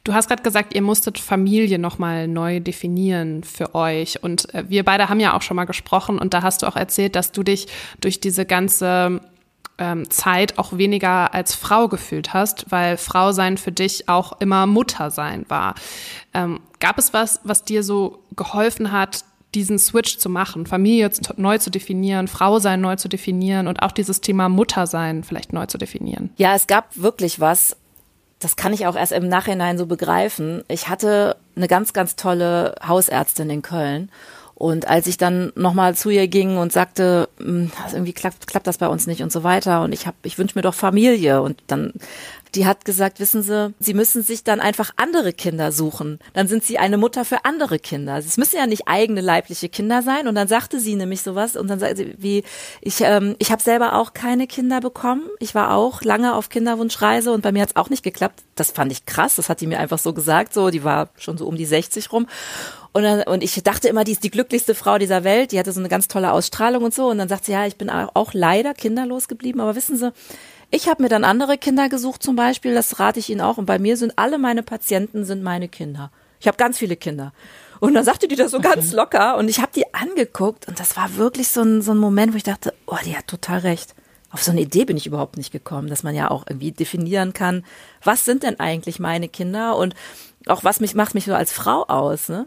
[0.03, 4.83] Du hast gerade gesagt, ihr musstet Familie nochmal neu definieren für euch und äh, wir
[4.83, 7.43] beide haben ja auch schon mal gesprochen und da hast du auch erzählt, dass du
[7.43, 7.67] dich
[8.01, 9.21] durch diese ganze
[9.77, 14.67] ähm, Zeit auch weniger als Frau gefühlt hast, weil Frau sein für dich auch immer
[14.67, 15.75] Mutter sein war.
[16.33, 21.59] Ähm, gab es was, was dir so geholfen hat, diesen Switch zu machen, Familie neu
[21.59, 25.67] zu definieren, Frau sein neu zu definieren und auch dieses Thema Mutter sein vielleicht neu
[25.67, 26.31] zu definieren?
[26.37, 27.77] Ja, es gab wirklich was.
[28.41, 30.65] Das kann ich auch erst im Nachhinein so begreifen.
[30.69, 34.11] Ich hatte eine ganz, ganz tolle Hausärztin in Köln.
[34.55, 38.79] Und als ich dann nochmal zu ihr ging und sagte, hm, irgendwie klappt, klappt das
[38.79, 41.63] bei uns nicht und so weiter und ich habe, ich wünsche mir doch Familie und
[41.67, 41.93] dann
[42.55, 46.19] die hat gesagt, wissen Sie, Sie müssen sich dann einfach andere Kinder suchen.
[46.33, 48.17] Dann sind Sie eine Mutter für andere Kinder.
[48.19, 50.29] Es müssen ja nicht eigene leibliche Kinder sein.
[50.29, 52.45] Und dann sagte sie nämlich sowas und dann sagte sie, wie,
[52.81, 55.29] ich, ähm, ich habe selber auch keine Kinder bekommen.
[55.41, 58.43] Ich war auch lange auf Kinderwunschreise und bei mir hat es auch nicht geklappt.
[58.55, 59.37] Das fand ich krass.
[59.37, 60.55] Das hat die mir einfach so gesagt.
[60.55, 62.27] So, die war schon so um die 60 rum.
[62.95, 65.51] Und, dann, und ich dachte immer, die ist die glücklichste Frau dieser Welt.
[65.51, 67.09] Die hatte so eine ganz tolle Ausstrahlung und so.
[67.09, 69.61] Und dann sagt sie, ja, ich bin auch leider kinderlos geblieben.
[69.61, 70.13] Aber wissen Sie,
[70.71, 73.59] ich habe mir dann andere Kinder gesucht zum Beispiel, das rate ich Ihnen auch.
[73.59, 76.13] Und bei mir sind alle meine Patienten sind meine Kinder.
[76.39, 77.33] Ich habe ganz viele Kinder.
[77.81, 78.71] Und dann sagte die das so okay.
[78.75, 81.99] ganz locker und ich habe die angeguckt und das war wirklich so ein, so ein
[81.99, 83.95] Moment, wo ich dachte, oh, die hat total recht.
[84.31, 87.33] Auf so eine Idee bin ich überhaupt nicht gekommen, dass man ja auch irgendwie definieren
[87.33, 87.65] kann,
[88.03, 89.95] was sind denn eigentlich meine Kinder und
[90.47, 92.47] auch was mich macht mich so als Frau aus, ne?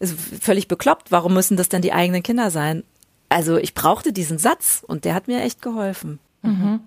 [0.00, 1.10] Ist völlig bekloppt.
[1.10, 2.84] Warum müssen das denn die eigenen Kinder sein?
[3.28, 6.18] Also ich brauchte diesen Satz und der hat mir echt geholfen.
[6.42, 6.80] Mhm.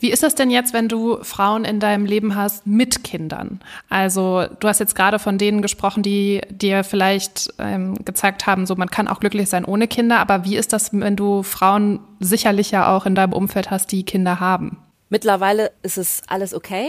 [0.00, 3.60] Wie ist das denn jetzt, wenn du Frauen in deinem Leben hast mit Kindern?
[3.88, 8.74] Also du hast jetzt gerade von denen gesprochen, die dir vielleicht ähm, gezeigt haben, so
[8.74, 12.70] man kann auch glücklich sein ohne Kinder, aber wie ist das, wenn du Frauen sicherlich
[12.70, 14.78] ja auch in deinem Umfeld hast, die Kinder haben?
[15.10, 16.88] Mittlerweile ist es alles okay.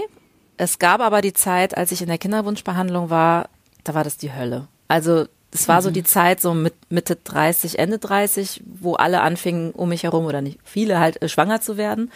[0.56, 3.50] Es gab aber die Zeit, als ich in der Kinderwunschbehandlung war,
[3.84, 4.68] da war das die Hölle.
[4.88, 5.84] Also es war mhm.
[5.84, 10.26] so die Zeit, so mit Mitte 30, Ende 30, wo alle anfingen, um mich herum
[10.26, 12.12] oder nicht viele halt äh, schwanger zu werden.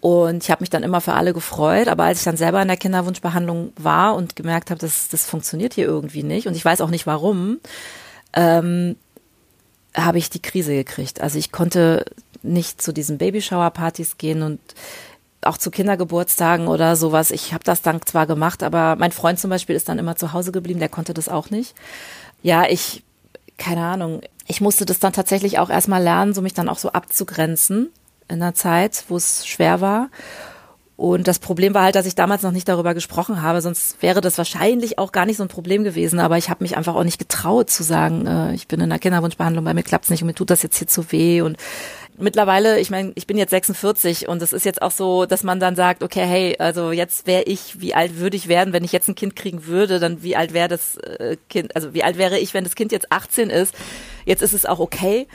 [0.00, 1.88] Und ich habe mich dann immer für alle gefreut.
[1.88, 5.72] Aber als ich dann selber in der Kinderwunschbehandlung war und gemerkt habe, dass das funktioniert
[5.72, 7.58] hier irgendwie nicht und ich weiß auch nicht warum,
[8.34, 8.96] ähm,
[9.96, 11.20] habe ich die Krise gekriegt.
[11.20, 12.04] Also ich konnte
[12.42, 14.60] nicht zu diesen Babyshower-Partys gehen und
[15.46, 17.30] auch zu Kindergeburtstagen oder sowas.
[17.30, 20.32] Ich habe das dann zwar gemacht, aber mein Freund zum Beispiel ist dann immer zu
[20.32, 21.74] Hause geblieben, der konnte das auch nicht
[22.44, 23.02] ja, ich,
[23.58, 26.92] keine Ahnung, ich musste das dann tatsächlich auch erstmal lernen, so mich dann auch so
[26.92, 27.90] abzugrenzen
[28.28, 30.10] in einer Zeit, wo es schwer war.
[30.96, 34.20] Und das Problem war halt, dass ich damals noch nicht darüber gesprochen habe, sonst wäre
[34.20, 36.20] das wahrscheinlich auch gar nicht so ein Problem gewesen.
[36.20, 39.00] Aber ich habe mich einfach auch nicht getraut zu sagen, äh, ich bin in einer
[39.00, 41.40] Kinderwunschbehandlung, bei mir klappt's nicht und mir tut das jetzt hier zu weh.
[41.40, 41.56] Und
[42.18, 45.60] mittlerweile, ich meine, ich bin jetzt 46 und es ist jetzt auch so, dass man
[45.60, 48.92] dann sagt, okay, hey, also jetzt wäre ich, wie alt würde ich werden, wenn ich
[48.92, 52.18] jetzt ein Kind kriegen würde, dann wie alt wäre das äh, Kind, also wie alt
[52.18, 53.74] wäre ich, wenn das Kind jetzt 18 ist?
[54.24, 55.26] Jetzt ist es auch okay.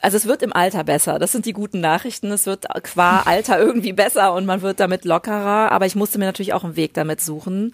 [0.00, 1.18] Also es wird im Alter besser.
[1.18, 2.30] Das sind die guten Nachrichten.
[2.30, 5.72] Es wird qua Alter irgendwie besser und man wird damit lockerer.
[5.72, 7.72] Aber ich musste mir natürlich auch einen Weg damit suchen.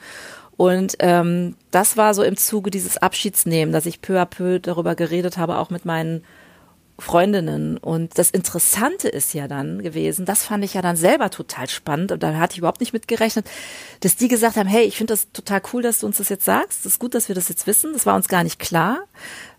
[0.56, 4.94] Und ähm, das war so im Zuge dieses Abschiedsnehmen, dass ich peu à peu darüber
[4.94, 6.22] geredet habe, auch mit meinen
[7.00, 7.78] Freundinnen.
[7.78, 12.12] Und das Interessante ist ja dann gewesen, das fand ich ja dann selber total spannend
[12.12, 13.48] und da hatte ich überhaupt nicht mitgerechnet,
[14.00, 16.44] dass die gesagt haben, hey, ich finde das total cool, dass du uns das jetzt
[16.44, 16.84] sagst.
[16.84, 17.92] Das ist gut, dass wir das jetzt wissen.
[17.92, 19.00] Das war uns gar nicht klar.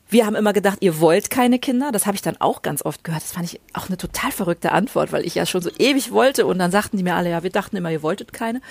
[0.09, 1.91] Wir haben immer gedacht, ihr wollt keine Kinder.
[1.93, 3.23] Das habe ich dann auch ganz oft gehört.
[3.23, 6.45] Das fand ich auch eine total verrückte Antwort, weil ich ja schon so ewig wollte.
[6.45, 8.61] Und dann sagten die mir alle, ja, wir dachten immer, ihr wolltet keine.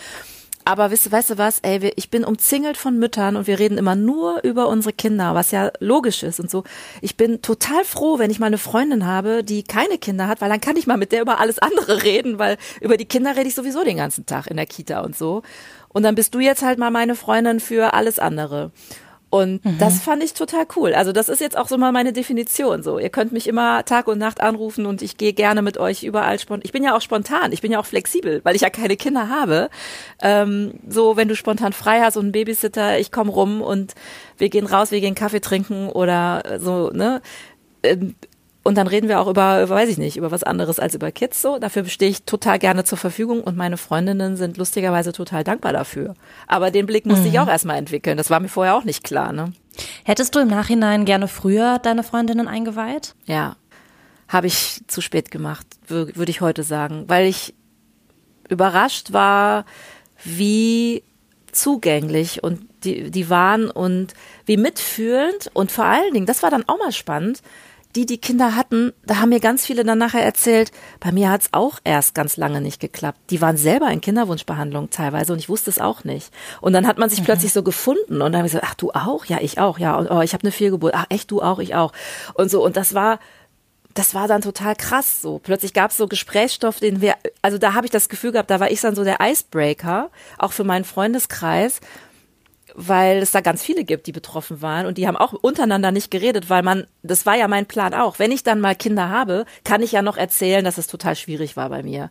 [0.71, 3.97] Aber weißt, weißt du was, ey, ich bin umzingelt von Müttern und wir reden immer
[3.97, 6.63] nur über unsere Kinder, was ja logisch ist und so.
[7.01, 10.49] Ich bin total froh, wenn ich mal eine Freundin habe, die keine Kinder hat, weil
[10.49, 13.49] dann kann ich mal mit der über alles andere reden, weil über die Kinder rede
[13.49, 15.43] ich sowieso den ganzen Tag in der Kita und so.
[15.89, 18.71] Und dann bist du jetzt halt mal meine Freundin für alles andere.
[19.31, 19.79] Und mhm.
[19.79, 20.93] das fand ich total cool.
[20.93, 22.83] Also das ist jetzt auch so mal meine Definition.
[22.83, 26.03] So, ihr könnt mich immer Tag und Nacht anrufen und ich gehe gerne mit euch
[26.03, 26.63] überall spontan.
[26.65, 29.29] Ich bin ja auch spontan, ich bin ja auch flexibel, weil ich ja keine Kinder
[29.29, 29.71] habe.
[30.21, 33.95] Ähm, so, wenn du spontan frei hast und einen Babysitter, ich komme rum und
[34.37, 37.23] wir gehen raus, wir gehen Kaffee trinken oder so, ne?
[38.63, 41.11] Und dann reden wir auch über, über, weiß ich nicht, über was anderes als über
[41.11, 41.59] Kids so.
[41.59, 46.15] Dafür stehe ich total gerne zur Verfügung und meine Freundinnen sind lustigerweise total dankbar dafür.
[46.47, 47.31] Aber den Blick musste mhm.
[47.31, 48.19] ich auch erstmal entwickeln.
[48.19, 49.53] Das war mir vorher auch nicht klar, ne?
[50.05, 53.15] Hättest du im Nachhinein gerne früher deine Freundinnen eingeweiht?
[53.25, 53.57] Ja,
[54.29, 57.55] habe ich zu spät gemacht, würde ich heute sagen, weil ich
[58.49, 59.65] überrascht war,
[60.23, 61.03] wie
[61.51, 64.15] zugänglich und die, die waren und
[64.47, 67.43] wie mitfühlend und vor allen Dingen, das war dann auch mal spannend,
[67.97, 71.49] die, die Kinder hatten, da haben mir ganz viele dann nachher erzählt, bei mir hat's
[71.53, 73.19] auch erst ganz lange nicht geklappt.
[73.31, 76.33] Die waren selber in Kinderwunschbehandlung teilweise und ich wusste es auch nicht.
[76.61, 77.25] Und dann hat man sich mhm.
[77.25, 79.25] plötzlich so gefunden und dann habe ich gesagt, ach du auch?
[79.25, 79.97] Ja, ich auch, ja.
[79.97, 80.95] Und oh, ich habe eine Fehlgeburt.
[80.95, 81.93] Ach echt, du auch, ich auch.
[82.35, 83.19] Und so, und das war,
[83.95, 85.41] das war dann total krass so.
[85.41, 88.61] Plötzlich gab es so Gesprächsstoff, den wir, also da habe ich das Gefühl gehabt, da
[88.61, 91.81] war ich dann so der Icebreaker, auch für meinen Freundeskreis
[92.81, 96.11] weil es da ganz viele gibt, die betroffen waren und die haben auch untereinander nicht
[96.11, 98.19] geredet, weil man, das war ja mein Plan auch.
[98.19, 101.57] Wenn ich dann mal Kinder habe, kann ich ja noch erzählen, dass es total schwierig
[101.57, 102.11] war bei mir.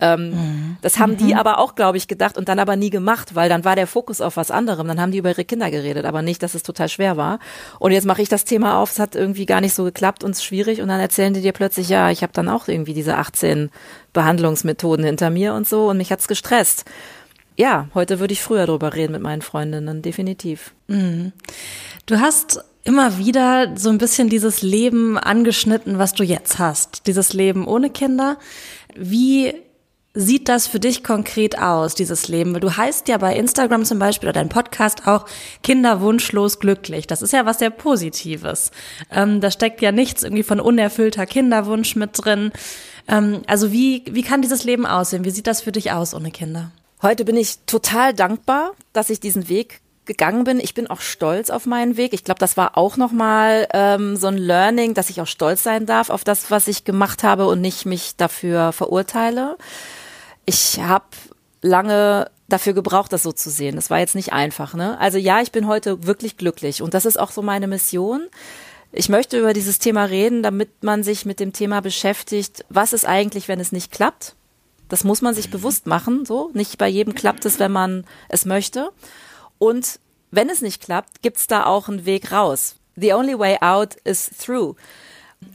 [0.00, 0.76] Ähm, mhm.
[0.80, 1.38] Das haben die mhm.
[1.40, 4.20] aber auch, glaube ich, gedacht und dann aber nie gemacht, weil dann war der Fokus
[4.20, 4.86] auf was anderem.
[4.86, 7.40] Dann haben die über ihre Kinder geredet, aber nicht, dass es total schwer war.
[7.80, 10.30] Und jetzt mache ich das Thema auf, es hat irgendwie gar nicht so geklappt und
[10.30, 12.94] es ist schwierig und dann erzählen die dir plötzlich, ja, ich habe dann auch irgendwie
[12.94, 13.70] diese 18
[14.12, 16.84] Behandlungsmethoden hinter mir und so und mich hat's gestresst
[17.58, 20.72] ja, heute würde ich früher drüber reden mit meinen Freundinnen, definitiv.
[20.86, 21.32] Mhm.
[22.06, 27.08] Du hast immer wieder so ein bisschen dieses Leben angeschnitten, was du jetzt hast.
[27.08, 28.38] Dieses Leben ohne Kinder.
[28.94, 29.52] Wie
[30.14, 32.54] sieht das für dich konkret aus, dieses Leben?
[32.60, 35.26] Du heißt ja bei Instagram zum Beispiel oder dein Podcast auch
[35.64, 37.08] Kinderwunschlos glücklich.
[37.08, 38.70] Das ist ja was sehr Positives.
[39.10, 42.52] Ähm, da steckt ja nichts irgendwie von unerfüllter Kinderwunsch mit drin.
[43.08, 45.24] Ähm, also wie, wie kann dieses Leben aussehen?
[45.24, 46.70] Wie sieht das für dich aus ohne Kinder?
[47.00, 50.58] Heute bin ich total dankbar, dass ich diesen Weg gegangen bin.
[50.58, 52.12] Ich bin auch stolz auf meinen Weg.
[52.12, 55.86] Ich glaube, das war auch nochmal ähm, so ein Learning, dass ich auch stolz sein
[55.86, 59.56] darf auf das, was ich gemacht habe und nicht mich dafür verurteile.
[60.44, 61.04] Ich habe
[61.62, 63.76] lange dafür gebraucht, das so zu sehen.
[63.76, 64.74] Das war jetzt nicht einfach.
[64.74, 64.98] Ne?
[64.98, 68.26] Also ja, ich bin heute wirklich glücklich und das ist auch so meine Mission.
[68.90, 73.06] Ich möchte über dieses Thema reden, damit man sich mit dem Thema beschäftigt, was ist
[73.06, 74.34] eigentlich, wenn es nicht klappt?
[74.88, 76.24] Das muss man sich bewusst machen.
[76.24, 78.90] So, nicht bei jedem klappt es, wenn man es möchte.
[79.58, 82.76] Und wenn es nicht klappt, gibt's da auch einen Weg raus.
[82.96, 84.74] The only way out is through.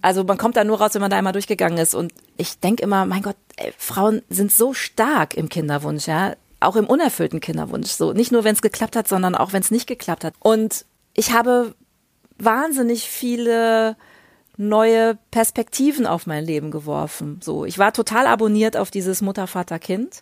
[0.01, 1.93] Also man kommt da nur raus, wenn man da einmal durchgegangen ist.
[1.93, 6.75] Und ich denke immer, mein Gott, ey, Frauen sind so stark im Kinderwunsch, ja, auch
[6.75, 7.89] im unerfüllten Kinderwunsch.
[7.89, 10.33] So nicht nur, wenn es geklappt hat, sondern auch, wenn es nicht geklappt hat.
[10.39, 11.75] Und ich habe
[12.37, 13.97] wahnsinnig viele
[14.57, 17.39] neue Perspektiven auf mein Leben geworfen.
[17.43, 20.21] So, ich war total abonniert auf dieses Mutter, Vater, Kind.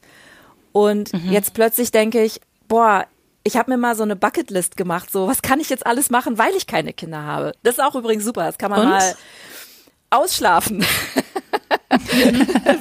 [0.71, 1.31] Und mhm.
[1.31, 3.05] jetzt plötzlich denke ich, boah,
[3.43, 6.37] ich habe mir mal so eine Bucketlist gemacht, so was kann ich jetzt alles machen,
[6.37, 7.53] weil ich keine Kinder habe.
[7.63, 8.89] Das ist auch übrigens super, das kann man Und?
[8.89, 9.15] mal
[10.11, 10.85] ausschlafen.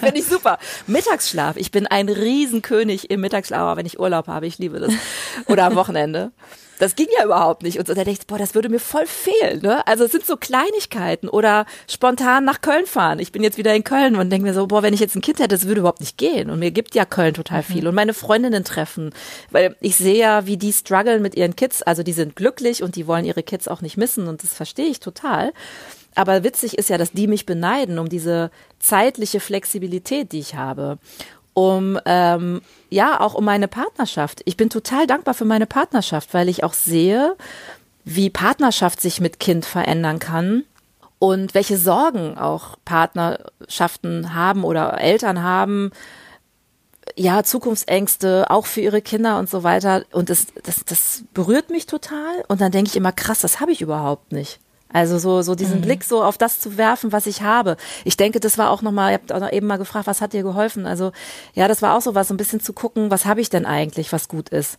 [0.00, 0.58] Finde ich super.
[0.86, 1.56] Mittagsschlaf.
[1.56, 4.46] Ich bin ein Riesenkönig im Mittagsschlaf, wenn ich Urlaub habe.
[4.46, 4.92] Ich liebe das.
[5.46, 6.32] Oder am Wochenende.
[6.80, 7.78] Das ging ja überhaupt nicht.
[7.78, 9.60] Und so, da dachte ich, boah, das würde mir voll fehlen.
[9.60, 9.86] Ne?
[9.86, 13.18] Also es sind so Kleinigkeiten oder spontan nach Köln fahren.
[13.18, 15.20] Ich bin jetzt wieder in Köln und denke mir so, boah, wenn ich jetzt ein
[15.20, 16.48] Kind hätte, das würde überhaupt nicht gehen.
[16.48, 17.82] Und mir gibt ja Köln total viel.
[17.82, 17.88] Mhm.
[17.88, 19.12] Und meine Freundinnen treffen.
[19.50, 21.82] Weil ich sehe ja, wie die strugglen mit ihren Kids.
[21.82, 24.26] Also die sind glücklich und die wollen ihre Kids auch nicht missen.
[24.26, 25.52] Und das verstehe ich total.
[26.14, 30.98] Aber witzig ist ja, dass die mich beneiden um diese zeitliche Flexibilität, die ich habe
[31.54, 34.42] um ähm, ja auch um meine Partnerschaft.
[34.44, 37.36] Ich bin total dankbar für meine Partnerschaft, weil ich auch sehe,
[38.04, 40.64] wie Partnerschaft sich mit Kind verändern kann
[41.18, 45.90] und welche Sorgen auch Partnerschaften haben oder Eltern haben.
[47.16, 50.04] Ja, Zukunftsängste, auch für ihre Kinder und so weiter.
[50.12, 52.44] Und das, das, das berührt mich total.
[52.48, 54.60] Und dann denke ich immer, krass, das habe ich überhaupt nicht.
[54.92, 55.82] Also so, so diesen mhm.
[55.82, 57.76] Blick so auf das zu werfen, was ich habe.
[58.04, 60.32] Ich denke, das war auch nochmal, ihr habt auch noch eben mal gefragt, was hat
[60.32, 60.86] dir geholfen?
[60.86, 61.12] Also
[61.54, 63.66] ja, das war auch so was, so ein bisschen zu gucken, was habe ich denn
[63.66, 64.78] eigentlich, was gut ist.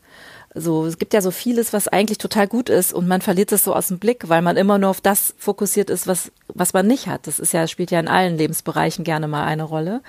[0.54, 3.64] So, es gibt ja so vieles, was eigentlich total gut ist und man verliert es
[3.64, 6.88] so aus dem Blick, weil man immer nur auf das fokussiert ist, was, was man
[6.88, 7.26] nicht hat.
[7.26, 10.02] Das ist ja, spielt ja in allen Lebensbereichen gerne mal eine Rolle.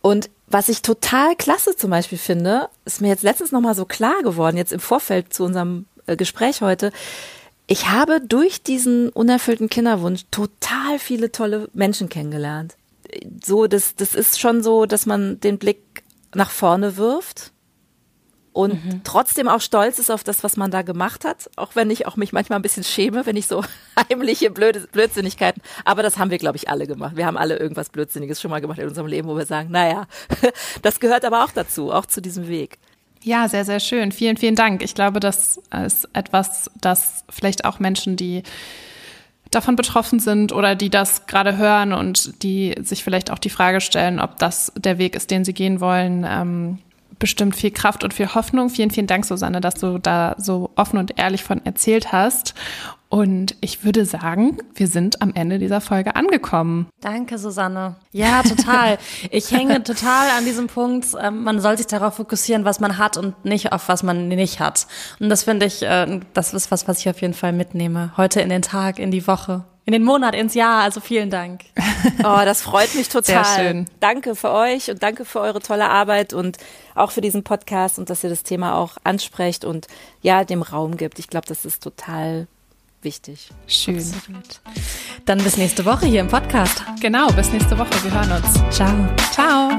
[0.00, 4.22] Und was ich total klasse zum Beispiel finde, ist mir jetzt letztens nochmal so klar
[4.22, 6.90] geworden, jetzt im Vorfeld zu unserem äh, Gespräch heute,
[7.72, 12.76] ich habe durch diesen unerfüllten Kinderwunsch total viele tolle Menschen kennengelernt.
[13.42, 16.04] So, das, das ist schon so, dass man den Blick
[16.34, 17.52] nach vorne wirft
[18.52, 19.00] und mhm.
[19.04, 22.16] trotzdem auch stolz ist auf das, was man da gemacht hat, auch wenn ich auch
[22.16, 23.64] mich manchmal ein bisschen schäme, wenn ich so
[24.10, 27.16] heimliche Blöde, Blödsinnigkeiten, aber das haben wir, glaube ich, alle gemacht.
[27.16, 30.06] Wir haben alle irgendwas Blödsinniges schon mal gemacht in unserem Leben, wo wir sagen, naja,
[30.82, 32.78] das gehört aber auch dazu, auch zu diesem Weg.
[33.22, 34.10] Ja, sehr, sehr schön.
[34.10, 34.82] Vielen, vielen Dank.
[34.82, 38.42] Ich glaube, das ist etwas, das vielleicht auch Menschen, die
[39.50, 43.80] davon betroffen sind oder die das gerade hören und die sich vielleicht auch die Frage
[43.80, 46.78] stellen, ob das der Weg ist, den sie gehen wollen, ähm,
[47.18, 48.70] bestimmt viel Kraft und viel Hoffnung.
[48.70, 52.54] Vielen, vielen Dank, Susanne, dass du da so offen und ehrlich von erzählt hast.
[53.12, 56.88] Und ich würde sagen, wir sind am Ende dieser Folge angekommen.
[57.02, 57.96] Danke, Susanne.
[58.10, 58.96] Ja, total.
[59.30, 61.08] ich hänge total an diesem Punkt.
[61.20, 64.60] Ähm, man soll sich darauf fokussieren, was man hat und nicht auf was man nicht
[64.60, 64.86] hat.
[65.20, 68.12] Und das finde ich, äh, das ist was, was ich auf jeden Fall mitnehme.
[68.16, 70.82] Heute in den Tag, in die Woche in den Monat, ins Jahr.
[70.82, 71.64] Also vielen Dank.
[72.24, 73.44] Oh, das freut mich total.
[73.44, 73.86] Sehr schön.
[74.00, 76.58] Danke für euch und danke für eure tolle Arbeit und
[76.96, 79.86] auch für diesen Podcast und dass ihr das Thema auch ansprecht und
[80.20, 81.20] ja, dem Raum gibt.
[81.20, 82.48] Ich glaube, das ist total
[83.04, 83.50] wichtig.
[83.66, 83.98] Schön.
[83.98, 84.60] Absolut.
[85.24, 86.82] Dann bis nächste Woche hier im Podcast.
[87.00, 87.90] Genau, bis nächste Woche.
[88.02, 88.76] Wir hören uns.
[88.76, 89.08] Ciao.
[89.32, 89.78] Ciao.